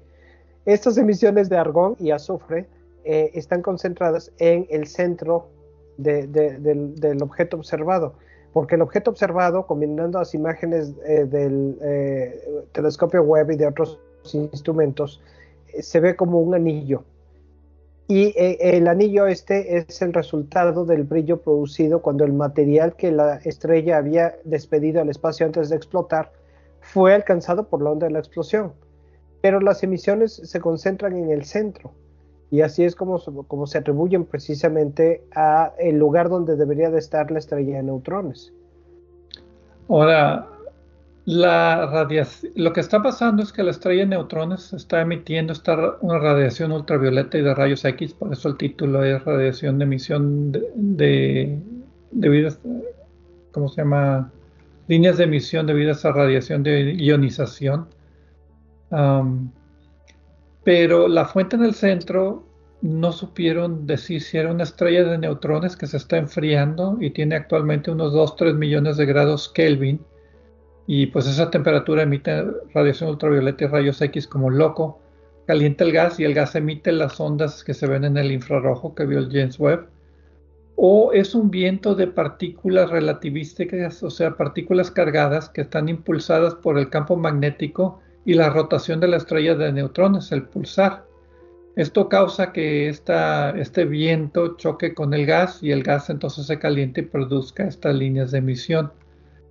[0.67, 2.69] Estas emisiones de argón y azufre
[3.05, 5.49] eh, están concentradas en el centro
[5.99, 8.15] del objeto observado
[8.53, 13.99] porque el objeto observado, combinando las imágenes eh, del eh, telescopio web y de otros
[14.33, 15.23] instrumentos,
[15.73, 17.05] eh, se ve como un anillo.
[18.09, 23.37] Y el anillo este es el resultado del brillo producido cuando el material que la
[23.37, 26.31] estrella había despedido al espacio antes de explotar
[26.81, 28.75] fue alcanzado por la onda de la explosión.
[29.41, 31.93] Pero las emisiones se concentran en el centro
[32.53, 33.19] y así es como,
[33.67, 38.53] se atribuyen precisamente a el lugar donde debería de estar la estrella de neutrones.
[39.89, 40.47] Ahora,
[41.25, 45.97] la radiación, lo que está pasando es que la estrella de neutrones está emitiendo esta,
[46.03, 50.53] una radiación ultravioleta y de rayos X, por eso el título es radiación de emisión
[50.53, 51.59] de,
[52.11, 52.59] a,
[53.53, 54.31] ¿cómo se llama?
[54.89, 57.87] Líneas de emisión debido a esa radiación de ionización
[60.65, 62.45] pero la fuente en el centro
[62.83, 67.37] no supieron decir si era una estrella de neutrones que se está enfriando y tiene
[67.37, 70.01] actualmente unos 2-3 millones de grados Kelvin.
[70.87, 72.45] Y pues esa temperatura emite
[72.75, 75.01] radiación ultravioleta y rayos X como loco.
[75.47, 78.95] Calienta el gas y el gas emite las ondas que se ven en el infrarrojo
[78.95, 79.87] que vio el James Webb.
[80.75, 86.79] O es un viento de partículas relativísticas, o sea, partículas cargadas que están impulsadas por
[86.79, 91.05] el campo magnético y la rotación de la estrella de neutrones, el pulsar.
[91.75, 97.01] Esto causa que este viento choque con el gas y el gas entonces se caliente
[97.01, 98.93] y produzca estas líneas de emisión.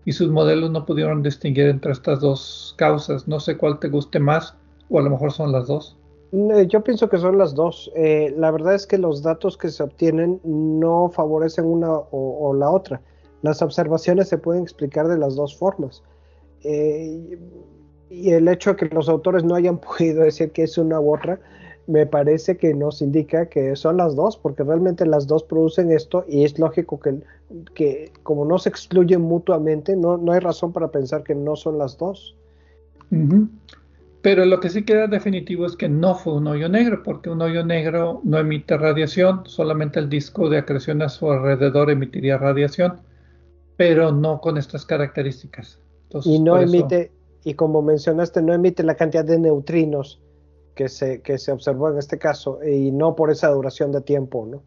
[0.06, 3.28] Y sus modelos no pudieron distinguir entre estas dos causas.
[3.28, 4.56] No sé cuál te guste más
[4.90, 5.98] o a lo mejor son las dos.
[6.32, 7.92] Eh, yo pienso que son las dos.
[7.96, 12.70] Eh, la verdad es que los datos que se obtienen no favorecen una o, la
[12.70, 13.02] otra.
[13.42, 16.04] Las observaciones se pueden explicar de las dos formas.
[16.64, 17.40] Eh,
[18.12, 21.16] y el hecho de que los autores no hayan podido decir que es una u
[21.16, 21.40] otra,
[21.88, 26.26] me parece que nos indica que son las dos, porque realmente las dos producen esto
[26.28, 27.20] y es lógico que,
[27.74, 31.78] que como no se excluyen mutuamente, no, no hay razón para pensar que no son
[31.78, 32.36] las dos.
[34.22, 37.42] pero lo que sí queda definitivo es que no fue un hoyo negro, porque un
[37.42, 43.02] hoyo negro no emite radiación, solamente el disco de acreción a su alrededor emitiría radiación,
[43.76, 45.80] pero no con estas características.
[46.24, 47.12] y no emite,
[47.44, 50.22] y como mencionaste, no emite la cantidad de neutrinos
[50.76, 54.48] que se, que se observó en este caso, y no por esa duración de tiempo,
[54.50, 54.64] ¿no?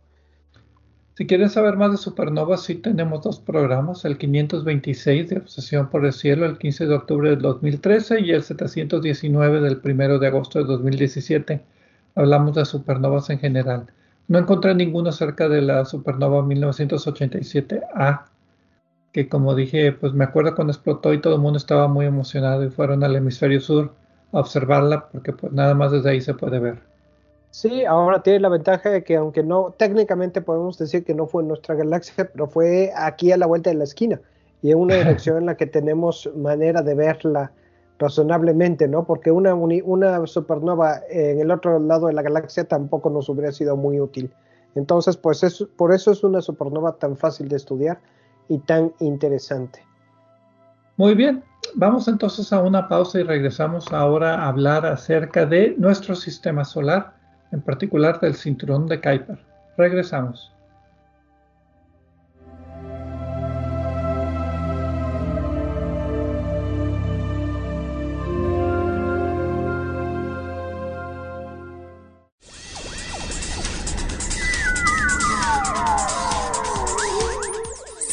[1.16, 6.04] Si quieren saber más de supernovas, sí tenemos dos programas, el 526 de Obsesión por
[6.04, 10.58] el Cielo, el 15 de octubre del 2013 y el 719 del 1 de agosto
[10.58, 11.60] de 2017.
[12.16, 13.86] Hablamos de supernovas en general.
[14.26, 18.24] No encontré ninguno acerca de la supernova 1987A,
[19.14, 22.64] que como dije, pues me acuerdo cuando explotó y todo el mundo estaba muy emocionado
[22.64, 23.92] y fueron al hemisferio sur
[24.32, 26.80] a observarla porque pues nada más desde ahí se puede ver.
[27.52, 31.42] Sí, ahora tiene la ventaja de que aunque no, técnicamente podemos decir que no fue
[31.42, 34.20] en nuestra galaxia, pero fue aquí a la vuelta de la esquina
[34.62, 37.52] y en una dirección en la que tenemos manera de verla
[38.00, 39.04] razonablemente, ¿no?
[39.04, 43.76] Porque una, una supernova en el otro lado de la galaxia tampoco nos hubiera sido
[43.76, 44.32] muy útil.
[44.74, 48.00] Entonces, pues es, por eso es una supernova tan fácil de estudiar
[48.48, 49.84] y tan interesante.
[50.96, 51.42] Muy bien,
[51.74, 57.14] vamos entonces a una pausa y regresamos ahora a hablar acerca de nuestro sistema solar
[57.50, 59.38] en particular del cinturón de Kuiper.
[59.76, 60.53] Regresamos.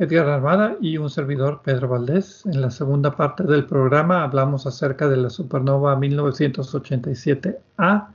[0.00, 2.46] Edgar Armada y un servidor Pedro Valdés.
[2.46, 8.08] En la segunda parte del programa hablamos acerca de la supernova 1987A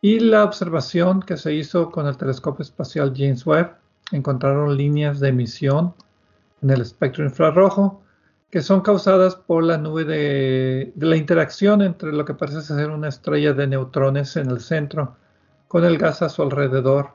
[0.00, 3.72] y la observación que se hizo con el telescopio espacial James Webb.
[4.12, 5.92] Encontraron líneas de emisión
[6.62, 8.00] en el espectro infrarrojo
[8.48, 12.88] que son causadas por la nube de, de la interacción entre lo que parece ser
[12.88, 15.16] una estrella de neutrones en el centro
[15.68, 17.10] con el gas a su alrededor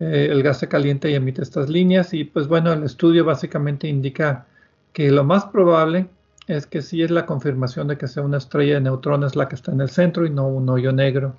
[0.00, 2.14] eh, el gas se calienta y emite estas líneas.
[2.14, 4.46] Y pues bueno, el estudio básicamente indica
[4.92, 6.08] que lo más probable
[6.46, 9.54] es que sí es la confirmación de que sea una estrella de neutrones la que
[9.54, 11.36] está en el centro y no un hoyo negro.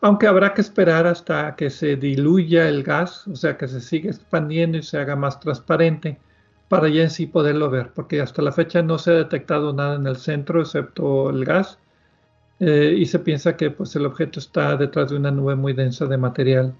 [0.00, 4.10] Aunque habrá que esperar hasta que se diluya el gas, o sea, que se siga
[4.10, 6.18] expandiendo y se haga más transparente
[6.68, 9.96] para ya en sí poderlo ver, porque hasta la fecha no se ha detectado nada
[9.96, 11.78] en el centro excepto el gas.
[12.60, 16.06] Eh, y se piensa que pues el objeto está detrás de una nube muy densa
[16.06, 16.74] de material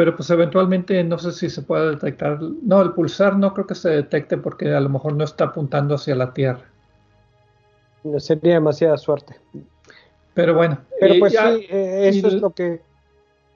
[0.00, 2.40] pero pues eventualmente no sé si se puede detectar.
[2.40, 5.96] No, el pulsar no creo que se detecte porque a lo mejor no está apuntando
[5.96, 6.64] hacia la Tierra.
[8.16, 9.36] Sería demasiada suerte.
[10.32, 10.78] Pero bueno.
[10.98, 12.80] Pero pues sí, eh, eso es lo que.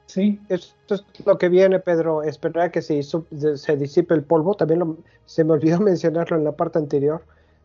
[0.05, 0.39] Sí.
[0.51, 2.23] Esto es lo que viene, Pedro.
[2.23, 4.55] Esperar que se, se disipe el polvo.
[4.55, 7.23] También se me olvidó mencionarlo en la parte anterior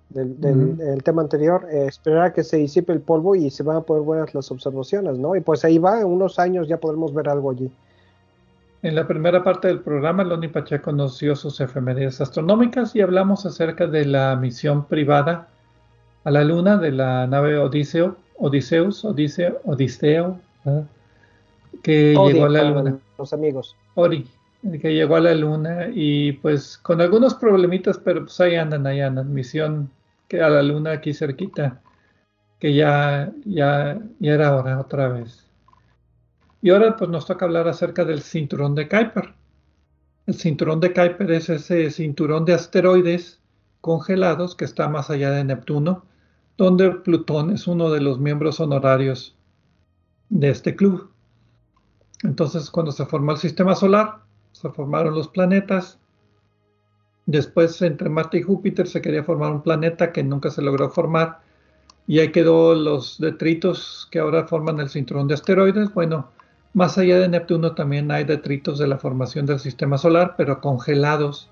[0.08, 1.68] del, tema anterior.
[1.70, 5.18] Eh, esperar que se disipe el polvo y se van a poder ver las observaciones,
[5.18, 5.36] ¿no?
[5.36, 7.70] Y pues ahí va, en unos años ya podremos ver algo allí.
[8.82, 13.46] En la primera parte del programa, Loni Pacheco nos dio sus efemérides astronómicas y hablamos
[13.46, 15.50] acerca de la misión privada
[16.24, 20.40] a la Luna de la nave Odiseo, Odiseus, Odiseo, Odiseo,
[21.84, 22.98] que llegó a la Luna.
[23.18, 23.76] Los amigos.
[23.96, 24.26] Ori,
[24.82, 29.02] que llegó a la Luna y pues con algunos problemitas, pero pues ahí andan, ahí
[29.02, 29.90] andan, misión
[30.30, 31.82] que a la Luna aquí cerquita,
[32.60, 35.49] que ya, ya, ya era hora otra vez.
[36.62, 39.34] Y ahora pues nos toca hablar acerca del cinturón de Kuiper.
[40.28, 43.40] El cinturón de Kuiper es ese cinturón de asteroides
[43.82, 46.06] congelados que está más allá de Neptuno,
[46.58, 49.38] donde Plutón es uno de los miembros honorarios
[50.30, 51.10] de este club.
[52.24, 54.18] Entonces, cuando se formó el sistema solar,
[54.52, 56.00] se formaron los planetas.
[57.26, 61.40] Después, entre Marte y Júpiter, se quería formar un planeta que nunca se logró formar.
[62.08, 65.94] Y ahí quedó los detritos que ahora forman el cinturón de asteroides.
[65.94, 66.32] Bueno,
[66.74, 71.50] más allá de Neptuno también hay detritos de la formación del sistema solar, pero congelados,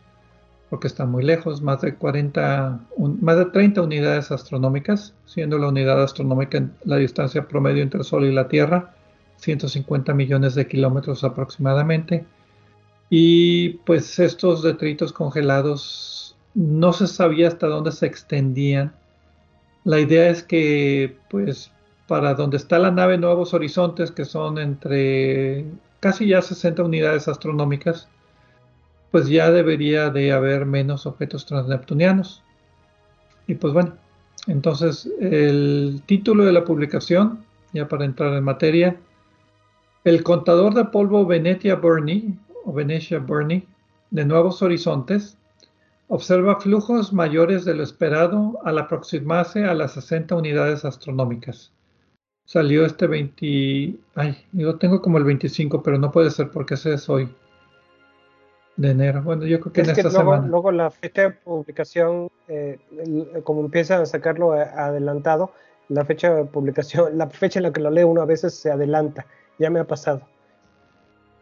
[0.70, 2.80] porque están muy lejos, más de 40,
[3.22, 8.26] más de 30 unidades astronómicas, siendo la unidad astronómica la distancia promedio entre el Sol
[8.26, 8.93] y la Tierra,
[9.38, 12.26] 150 millones de kilómetros aproximadamente.
[13.09, 18.93] Y pues estos detritos congelados no se sabía hasta dónde se extendían.
[19.84, 21.72] La idea es que pues
[22.08, 25.66] para donde está la nave Nuevos Horizontes, que son entre
[25.99, 28.08] casi ya 60 unidades astronómicas,
[29.12, 32.43] pues ya debería de haber menos objetos transneptunianos.
[33.47, 33.95] Y pues bueno,
[34.47, 37.43] entonces el título de la publicación,
[37.74, 38.97] ya para entrar en materia,
[40.03, 43.68] el contador de polvo Venetia Burney o Venetia Burney
[44.12, 45.38] de Nuevos Horizontes
[46.08, 51.74] observa flujos mayores de lo esperado al aproximarse a las 60 unidades astronómicas.
[52.48, 56.93] Salió este 20, ay, yo tengo como el 25, pero no puede ser porque ese
[56.93, 57.28] es hoy
[58.78, 59.22] de enero.
[59.22, 60.48] Bueno, yo creo que en esta luego, semana.
[60.48, 62.80] Luego la fecha de publicación, eh,
[63.43, 65.52] como empiezan a sacarlo adelantado,
[65.89, 68.72] la fecha de publicación, la fecha en la que lo lee uno a veces se
[68.72, 69.26] adelanta.
[69.60, 70.22] Ya me ha pasado.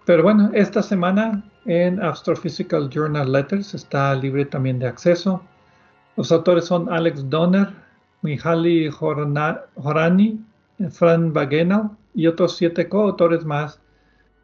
[0.07, 5.43] Pero bueno, esta semana en Astrophysical Journal Letters está libre también de acceso.
[6.17, 7.69] Los autores son Alex Donner,
[8.23, 10.43] Mihaly Horani,
[10.89, 13.79] Fran Wagenau y otros siete coautores más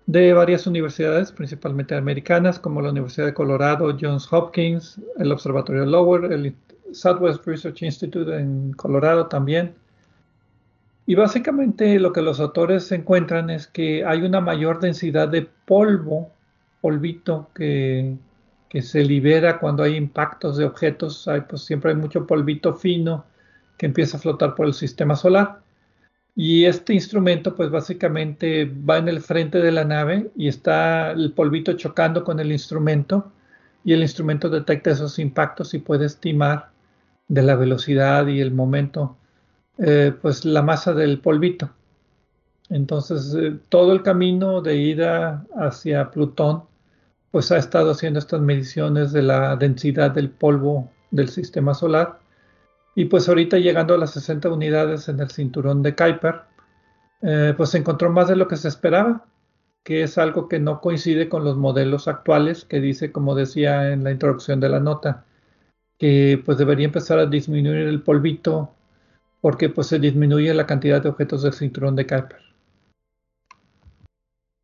[0.07, 6.31] de varias universidades, principalmente americanas, como la Universidad de Colorado, Johns Hopkins, el Observatorio Lower,
[6.31, 6.55] el
[6.91, 9.73] Southwest Research Institute en Colorado también,
[11.05, 16.31] y básicamente lo que los autores encuentran es que hay una mayor densidad de polvo,
[16.79, 18.15] polvito, que,
[18.81, 21.27] se libera cuando hay impactos de objetos.
[21.49, 23.25] Pues siempre hay mucho polvito fino
[23.77, 25.60] que empieza a flotar por el sistema solar.
[26.43, 31.33] Y este instrumento, pues básicamente va en el frente de la nave y está el
[31.33, 33.31] polvito chocando con el instrumento
[33.83, 36.71] y el instrumento detecta esos impactos y puede estimar
[37.27, 39.17] de la velocidad y el momento
[39.77, 41.69] eh, pues la masa del polvito.
[42.69, 46.63] Entonces, eh, todo el camino de ida hacia Plutón,
[47.29, 52.20] pues ha estado haciendo estas mediciones de la densidad del polvo del sistema solar.
[52.95, 56.41] Y pues ahorita llegando a las 60 unidades en el cinturón de Kuiper,
[57.21, 59.25] eh, pues se encontró más de lo que se esperaba,
[59.83, 64.03] que es algo que no coincide con los modelos actuales, que dice, como decía en
[64.03, 65.25] la introducción de la nota,
[65.97, 68.73] que pues debería empezar a disminuir el polvito
[69.39, 72.39] porque pues se disminuye la cantidad de objetos del cinturón de Kuiper.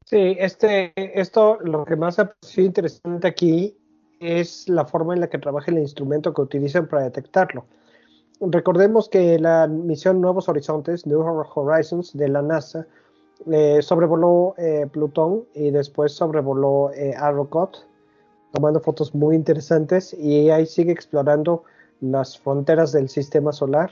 [0.05, 3.77] Sí, este, esto lo que más ha sido interesante aquí
[4.19, 7.65] es la forma en la que trabaja el instrumento que utilizan para detectarlo.
[8.39, 12.85] Recordemos que la misión Nuevos Horizontes, New Horizons de la NASA,
[13.51, 17.15] eh, sobrevoló eh, Plutón y después sobrevoló eh,
[18.51, 21.63] tomando fotos muy interesantes y ahí sigue explorando
[22.01, 23.91] las fronteras del sistema solar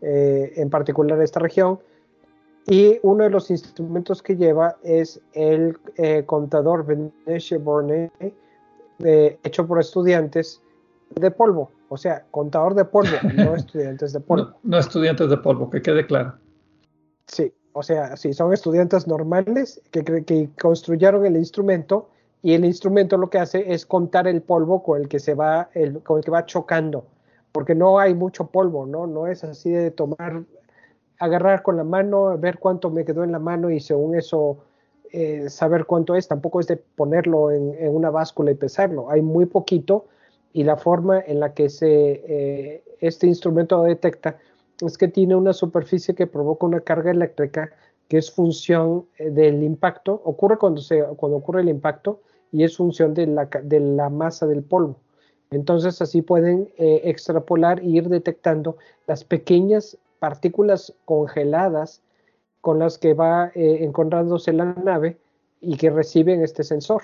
[0.00, 1.78] eh, en particular esta región.
[2.66, 5.76] Y uno de los instrumentos que lleva es el
[6.26, 8.12] contador Venetia Borne,
[9.00, 10.62] hecho por estudiantes
[11.14, 14.54] de polvo, o sea, contador de polvo, no estudiantes de polvo.
[14.62, 16.34] No, estudiantes de polvo, que quede claro.
[17.26, 22.10] Sí, o sea, sí, son estudiantes normales que, que construyeron el instrumento
[22.42, 25.70] y el instrumento lo que hace es contar el polvo con el que se va,
[25.74, 27.06] el, con el que va chocando
[27.52, 29.06] porque no hay mucho polvo, ¿no?
[29.06, 30.42] No es así de tomar,
[31.18, 34.58] agarrar con la mano, ver cuánto me quedó en la mano y según eso
[35.12, 39.44] eh, saber cuánto es, tampoco es de ponerlo en, una báscula y pesarlo, hay muy
[39.44, 40.06] poquito
[40.52, 44.38] y la forma en la que eh, este instrumento detecta
[44.80, 47.72] es que tiene una superficie que provoca una carga eléctrica
[48.08, 50.82] que es función eh, del impacto, ocurre cuando,
[51.18, 54.96] ocurre el impacto y es función de la, masa del polvo.
[55.50, 58.76] Entonces así pueden eh, extrapolar e ir detectando
[59.06, 62.02] las pequeñas partículas congeladas
[62.60, 65.18] con las que va encontrándose la nave
[65.60, 67.02] y que reciben este sensor.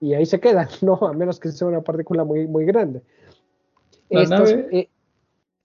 [0.00, 0.94] Y ahí se quedan, ¿no?
[0.94, 3.02] A menos que sea una partícula muy, muy grande.
[4.10, 4.88] Eh,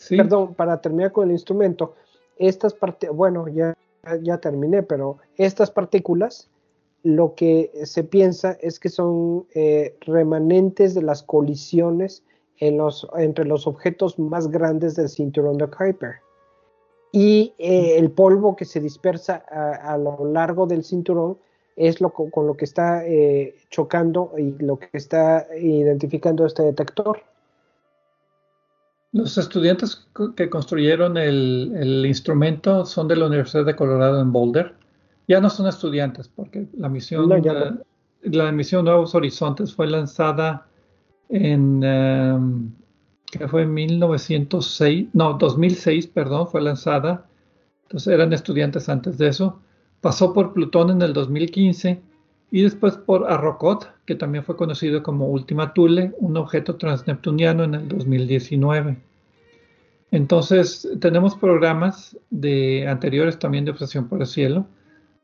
[0.09, 1.95] perdón, para terminar con el instrumento,
[2.37, 3.75] estas partículas, bueno, ya,
[4.21, 6.49] ya terminé, pero estas partículas,
[7.03, 12.23] lo que se piensa es que son eh, remanentes de las colisiones
[12.59, 16.15] en los, entre los objetos más grandes del cinturón de Kuiper.
[17.11, 21.39] Y eh, el polvo que se dispersa a, lo largo del cinturón
[21.79, 27.23] es lo con, lo que está eh, chocando y lo que está identificando este detector.
[29.13, 34.75] Los estudiantes que construyeron el, instrumento son de la Universidad de Colorado en Boulder.
[35.27, 37.29] Ya no son estudiantes porque la misión,
[38.23, 40.67] la misión Nuevos Horizontes fue lanzada
[41.29, 42.71] en, em,
[43.31, 47.25] que fue en 1906, no, 2006, perdón, fue lanzada.
[47.83, 49.61] Entonces eran estudiantes antes de eso.
[50.01, 51.99] Pasó por Plutón en el 2015
[52.51, 57.75] y después por Arrokoth, que también fue conocido como Ultima Thule, un objeto transneptuniano en
[57.75, 58.97] el 2019.
[60.11, 64.65] Entonces, tenemos programas de anteriores también de obsesión por el cielo.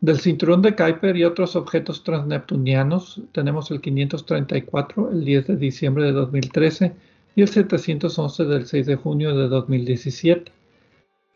[0.02, 6.06] Del cinturón de Kuiper y otros objetos transneptunianos, tenemos el 534, el 10 de diciembre
[6.06, 6.94] de 2013,
[7.36, 10.52] y el 711 del 6 de junio de 2017.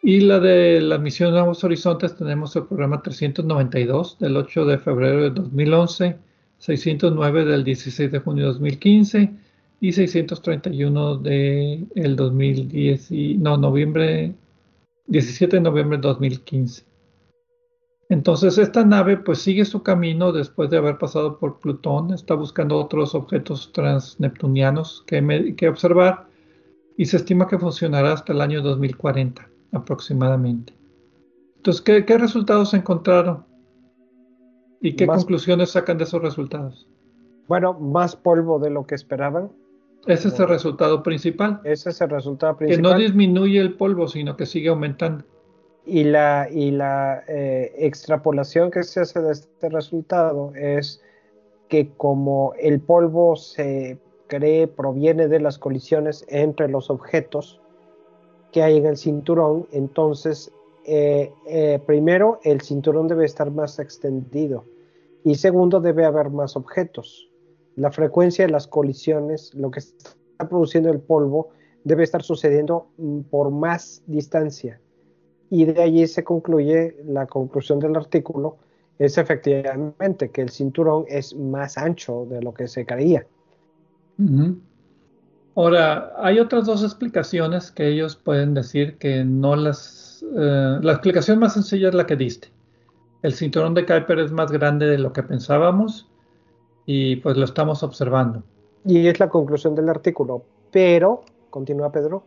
[0.01, 5.23] Y la de la misión Nuevos Horizontes tenemos el programa 392 del 8 de febrero
[5.23, 6.17] de 2011,
[6.57, 9.29] 609 del 16 de junio de 2015
[9.81, 14.33] y 631 del de 2010 y, no, noviembre
[15.07, 16.85] 17 de noviembre de 2015.
[18.07, 22.77] Entonces esta nave pues sigue su camino después de haber pasado por Plutón, está buscando
[22.77, 26.25] otros objetos transneptunianos que, que observar
[26.95, 30.74] y se estima que funcionará hasta el año 2040 aproximadamente.
[31.57, 33.45] Entonces, ¿qué, resultados encontraron?
[34.82, 36.88] ¿Y qué conclusiones sacan de esos resultados?
[37.47, 39.51] Bueno, más polvo de lo que esperaban.
[40.07, 41.59] Ese es el resultado principal.
[41.63, 42.84] Ese es el resultado principal.
[42.84, 45.26] Que no disminuye el polvo, sino que sigue aumentando.
[45.86, 51.01] Y la, y la eh, extrapolación que se hace de este resultado es
[51.67, 57.59] que como el polvo se cree proviene de las colisiones entre los objetos,
[58.51, 60.51] que hay en el cinturón, entonces
[60.85, 64.65] eh, eh, primero el cinturón debe estar más extendido
[65.23, 67.29] y segundo debe haber más objetos.
[67.75, 71.49] La frecuencia de las colisiones, lo que está produciendo el polvo,
[71.83, 74.79] debe estar sucediendo mm, por más distancia.
[75.49, 78.57] Y de allí se concluye la conclusión del artículo,
[78.99, 83.25] es efectivamente que el cinturón es más ancho de lo que se creía.
[85.55, 90.25] Ahora, hay otras dos explicaciones que ellos pueden decir que no las...
[90.35, 92.49] Eh, la explicación más sencilla es la que diste.
[93.21, 96.07] El cinturón de Kuiper es más grande de lo que pensábamos
[96.85, 98.43] y pues lo estamos observando.
[98.85, 100.43] Y es la conclusión del artículo.
[100.71, 102.23] Pero, continúa Pedro.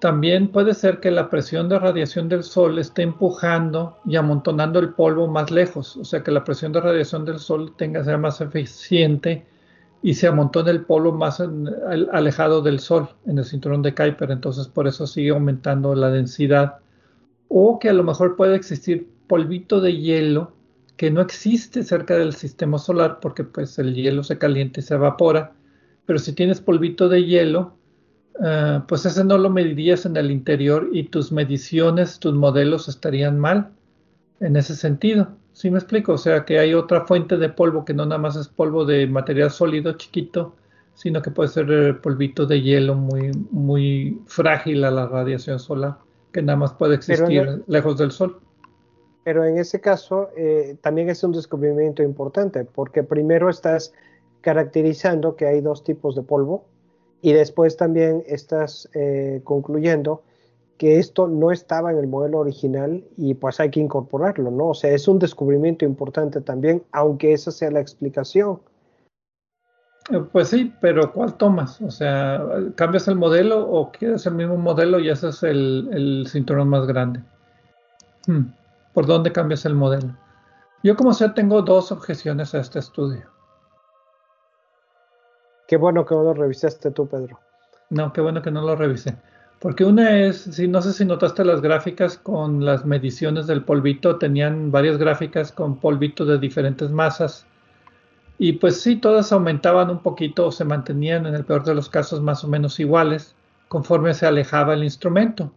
[0.00, 4.92] También puede ser que la presión de radiación del Sol esté empujando y amontonando el
[4.92, 5.96] polvo más lejos.
[5.96, 9.46] O sea que la presión de radiación del Sol tenga que ser más eficiente
[10.04, 11.42] y se amontona el polo más
[12.12, 16.76] alejado del Sol, en el cinturón de Kuiper, entonces por eso sigue aumentando la densidad.
[17.48, 20.52] O que a lo mejor puede existir polvito de hielo
[20.98, 24.92] que no existe cerca del sistema solar porque pues el hielo se calienta y se
[24.92, 25.52] evapora,
[26.04, 27.72] pero si tienes polvito de hielo,
[28.44, 33.38] eh, pues ese no lo medirías en el interior y tus mediciones, tus modelos estarían
[33.38, 33.70] mal
[34.40, 35.28] en ese sentido.
[35.54, 36.14] ¿Sí me explico?
[36.14, 39.06] O sea, que hay otra fuente de polvo que no nada más es polvo de
[39.06, 40.52] material sólido chiquito,
[40.94, 45.98] sino que puede ser eh, polvito de hielo muy, muy frágil a la radiación solar,
[46.32, 48.40] que nada más puede existir lejos del Sol.
[49.22, 53.92] Pero en ese caso eh, también es un descubrimiento importante, porque primero estás
[54.40, 56.64] caracterizando que hay dos tipos de polvo
[57.22, 60.22] y después también estás eh, concluyendo
[60.78, 64.68] que esto no estaba en el modelo original y pues hay que incorporarlo, ¿no?
[64.68, 68.60] O sea, es un descubrimiento importante también, aunque esa sea la explicación.
[70.10, 71.80] Eh, pues sí, pero ¿cuál tomas?
[71.80, 72.42] O sea,
[72.74, 77.22] ¿cambias el modelo o quieres el mismo modelo y ese es el, cinturón más grande?
[78.26, 78.52] Hmm,
[78.92, 80.16] ¿Por dónde cambias el modelo?
[80.82, 83.30] Yo como sé tengo dos objeciones a este estudio.
[85.66, 87.40] Qué bueno que no lo revisaste tú, Pedro.
[87.88, 89.16] No, qué bueno que no lo revisé.
[89.64, 94.18] Porque una es, si no sé si notaste las gráficas con las mediciones del polvito,
[94.18, 97.46] tenían varias gráficas con polvito de diferentes masas.
[98.36, 101.88] Y pues sí, todas aumentaban un poquito o se mantenían en el peor de los
[101.88, 103.34] casos más o menos iguales
[103.68, 105.50] conforme se alejaba el instrumento.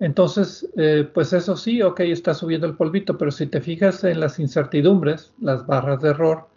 [0.00, 4.18] Entonces, eh, pues eso sí, ok, está subiendo el polvito, pero si te fijas en
[4.18, 6.48] las incertidumbres, las barras de error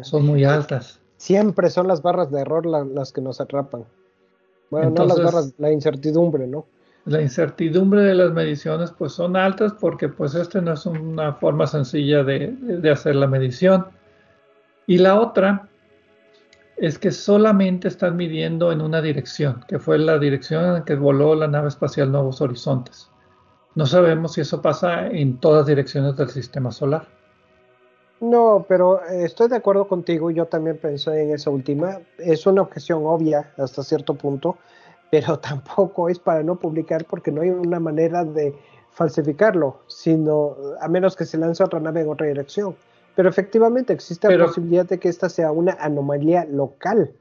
[0.00, 1.00] son muy altas.
[1.18, 3.84] siempre son las barras de error las que nos atrapan.
[4.70, 6.66] Bueno, no las barras, la incertidumbre, ¿no?
[7.06, 11.66] La incertidumbre de las mediciones pues son altas porque pues este no es una forma
[11.66, 13.86] sencilla de, de hacer la medición.
[14.86, 15.68] Y la otra
[16.76, 21.34] es que solamente están midiendo en una dirección, que fue la dirección en que voló
[21.34, 23.10] la nave espacial Nuevos Horizontes.
[23.74, 27.06] No sabemos si eso pasa en todas direcciones del sistema solar.
[28.20, 32.00] No, pero eh, estoy de acuerdo contigo, yo también pensé en esa última.
[32.18, 34.58] Es una objeción obvia hasta cierto punto,
[35.10, 38.54] pero tampoco es para no publicar porque no hay una manera de
[38.92, 42.76] falsificarlo, sino a menos que se lance otra nave en otra dirección.
[43.16, 47.12] Pero efectivamente existe la posibilidad de que esta sea una anomalía local.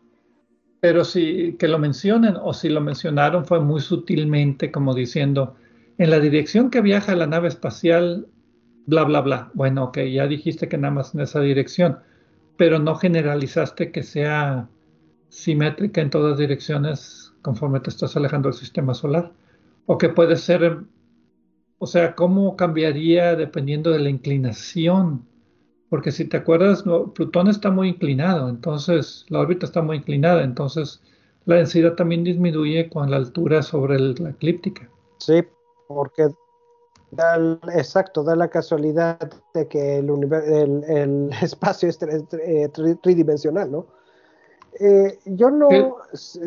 [0.82, 5.56] Pero si que lo mencionen o si lo mencionaron fue muy sutilmente como diciendo,
[5.98, 8.28] en la dirección que viaja la nave espacial,
[8.90, 9.52] bla, bla, bla.
[9.54, 12.00] Bueno, ok, ya dijiste que nada más en esa dirección,
[12.58, 14.68] pero no generalizaste que sea
[15.30, 19.32] simétrica en todas direcciones conforme te estás alejando del sistema solar.
[19.86, 20.80] O que puede ser,
[21.78, 25.26] o sea, ¿cómo cambiaría dependiendo de la inclinación
[25.90, 26.84] porque si te acuerdas,
[27.16, 31.02] Plutón está muy inclinado, entonces la órbita está muy inclinada, entonces
[31.46, 34.88] la densidad también disminuye con la altura sobre la eclíptica.
[35.18, 35.42] Sí,
[35.88, 36.28] porque
[37.74, 39.20] exacto, da la casualidad
[39.54, 40.10] de que el,
[40.88, 42.70] el, espacio es eh,
[43.02, 43.86] tridimensional, ¿no?
[44.80, 45.68] Eh, yo no,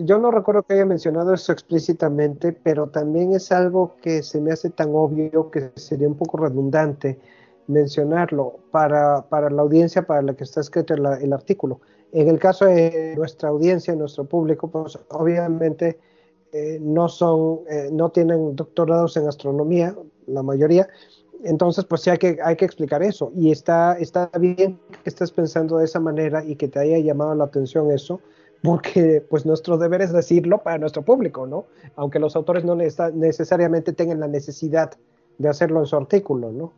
[0.04, 4.52] yo no recuerdo que haya mencionado eso explícitamente, pero también es algo que se me
[4.52, 7.18] hace tan obvio que sería un poco redundante
[7.66, 11.80] mencionarlo para, la audiencia para la que está escrito el, artículo.
[12.12, 15.98] En el caso de nuestra audiencia, nuestro público, pues obviamente
[16.52, 19.94] eh, no son, eh, no tienen doctorados en astronomía,
[20.26, 20.88] la mayoría,
[21.44, 23.32] entonces pues sí hay que, hay que explicar eso.
[23.34, 27.34] Y está, está bien que estés pensando de esa manera y que te haya llamado
[27.34, 28.20] la atención eso,
[28.62, 31.66] porque pues nuestro deber es decirlo para nuestro público, ¿no?
[31.96, 34.92] Aunque los autores no necesariamente tengan la necesidad
[35.38, 36.72] de hacerlo en su artículo, ¿no?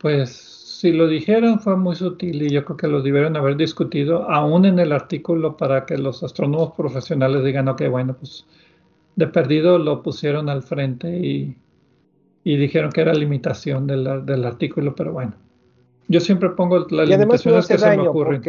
[0.00, 4.30] Pues si lo dijeron fue muy sutil y yo creo que lo debieron haber discutido
[4.30, 8.46] aún en el artículo para que los astrónomos profesionales digan, ok, bueno, pues
[9.16, 11.56] de perdido lo pusieron al frente y,
[12.56, 15.34] dijeron que era limitación del, del, artículo, pero bueno.
[16.08, 18.42] Yo siempre pongo las limitaciones que se me ocurren.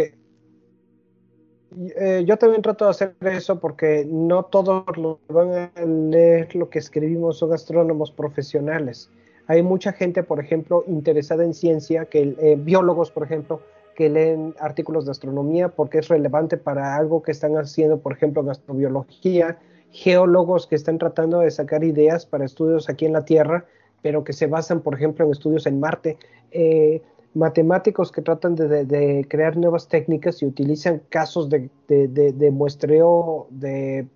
[1.97, 6.69] Eh, yo también trato de hacer eso porque no todos lo van a leer lo
[6.69, 9.11] que escribimos son astrónomos profesionales.
[9.47, 13.61] Hay mucha gente, por ejemplo, interesada en ciencia, que eh, biólogos, por ejemplo,
[13.95, 18.41] que leen artículos de astronomía porque es relevante para algo que están haciendo, por ejemplo,
[18.41, 19.57] en astrobiología,
[19.91, 23.65] geólogos que están tratando de sacar ideas para estudios aquí en la Tierra,
[24.01, 26.17] pero que se basan, por ejemplo, en estudios en Marte.
[26.51, 27.01] Eh,
[27.35, 34.07] matemáticos que tratan de, crear nuevas técnicas y utilizan casos de, de muestreo de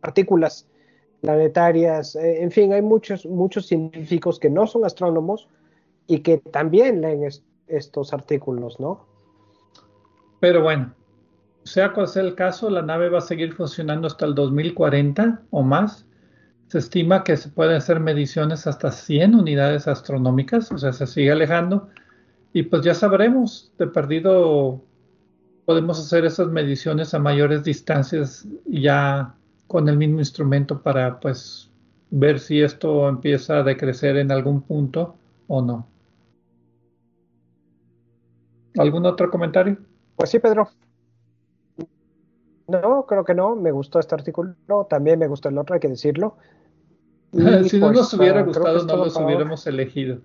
[0.00, 0.66] partículas
[1.22, 5.48] planetarias, eh, en fin, hay muchos, muchos científicos que no son astrónomos
[6.08, 7.26] y que también leen
[7.68, 9.06] estos artículos, ¿no?
[10.40, 10.92] Pero bueno,
[11.62, 15.62] sea cual sea el caso, la nave va a seguir funcionando hasta el 2040 o
[15.62, 16.04] más.
[16.72, 21.30] Se estima que se pueden hacer mediciones hasta 100 unidades astronómicas, o sea, se sigue
[21.30, 21.90] alejando.
[22.54, 24.80] Y pues ya sabremos, de perdido
[25.66, 29.34] podemos hacer esas mediciones a mayores distancias ya
[29.66, 31.70] con el mismo instrumento para pues
[32.08, 35.14] ver si esto empieza a decrecer en algún punto
[35.48, 35.86] o no.
[38.78, 39.76] ¿Algún otro comentario?
[40.16, 40.70] Pues sí, Pedro.
[42.66, 43.56] No, creo que no.
[43.56, 44.54] Me gustó este artículo.
[44.88, 46.38] También me gustó el otro, hay que decirlo.
[47.68, 50.18] si no nos hubiera gustado, no los hubiéramos elegido.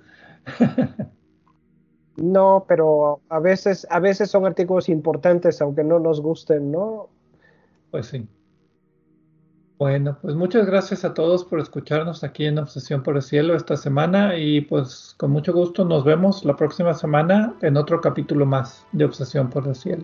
[2.18, 7.10] no, pero a veces, a veces son artículos importantes, aunque no nos gusten, ¿no?
[7.91, 8.28] Pues sí.
[9.78, 13.78] Bueno, pues muchas gracias a todos por escucharnos aquí en Obsesión por el Cielo esta
[13.78, 18.88] semana y pues con mucho gusto nos vemos la próxima semana en otro capítulo más
[18.91, 20.03] de Obsesión por el Cielo.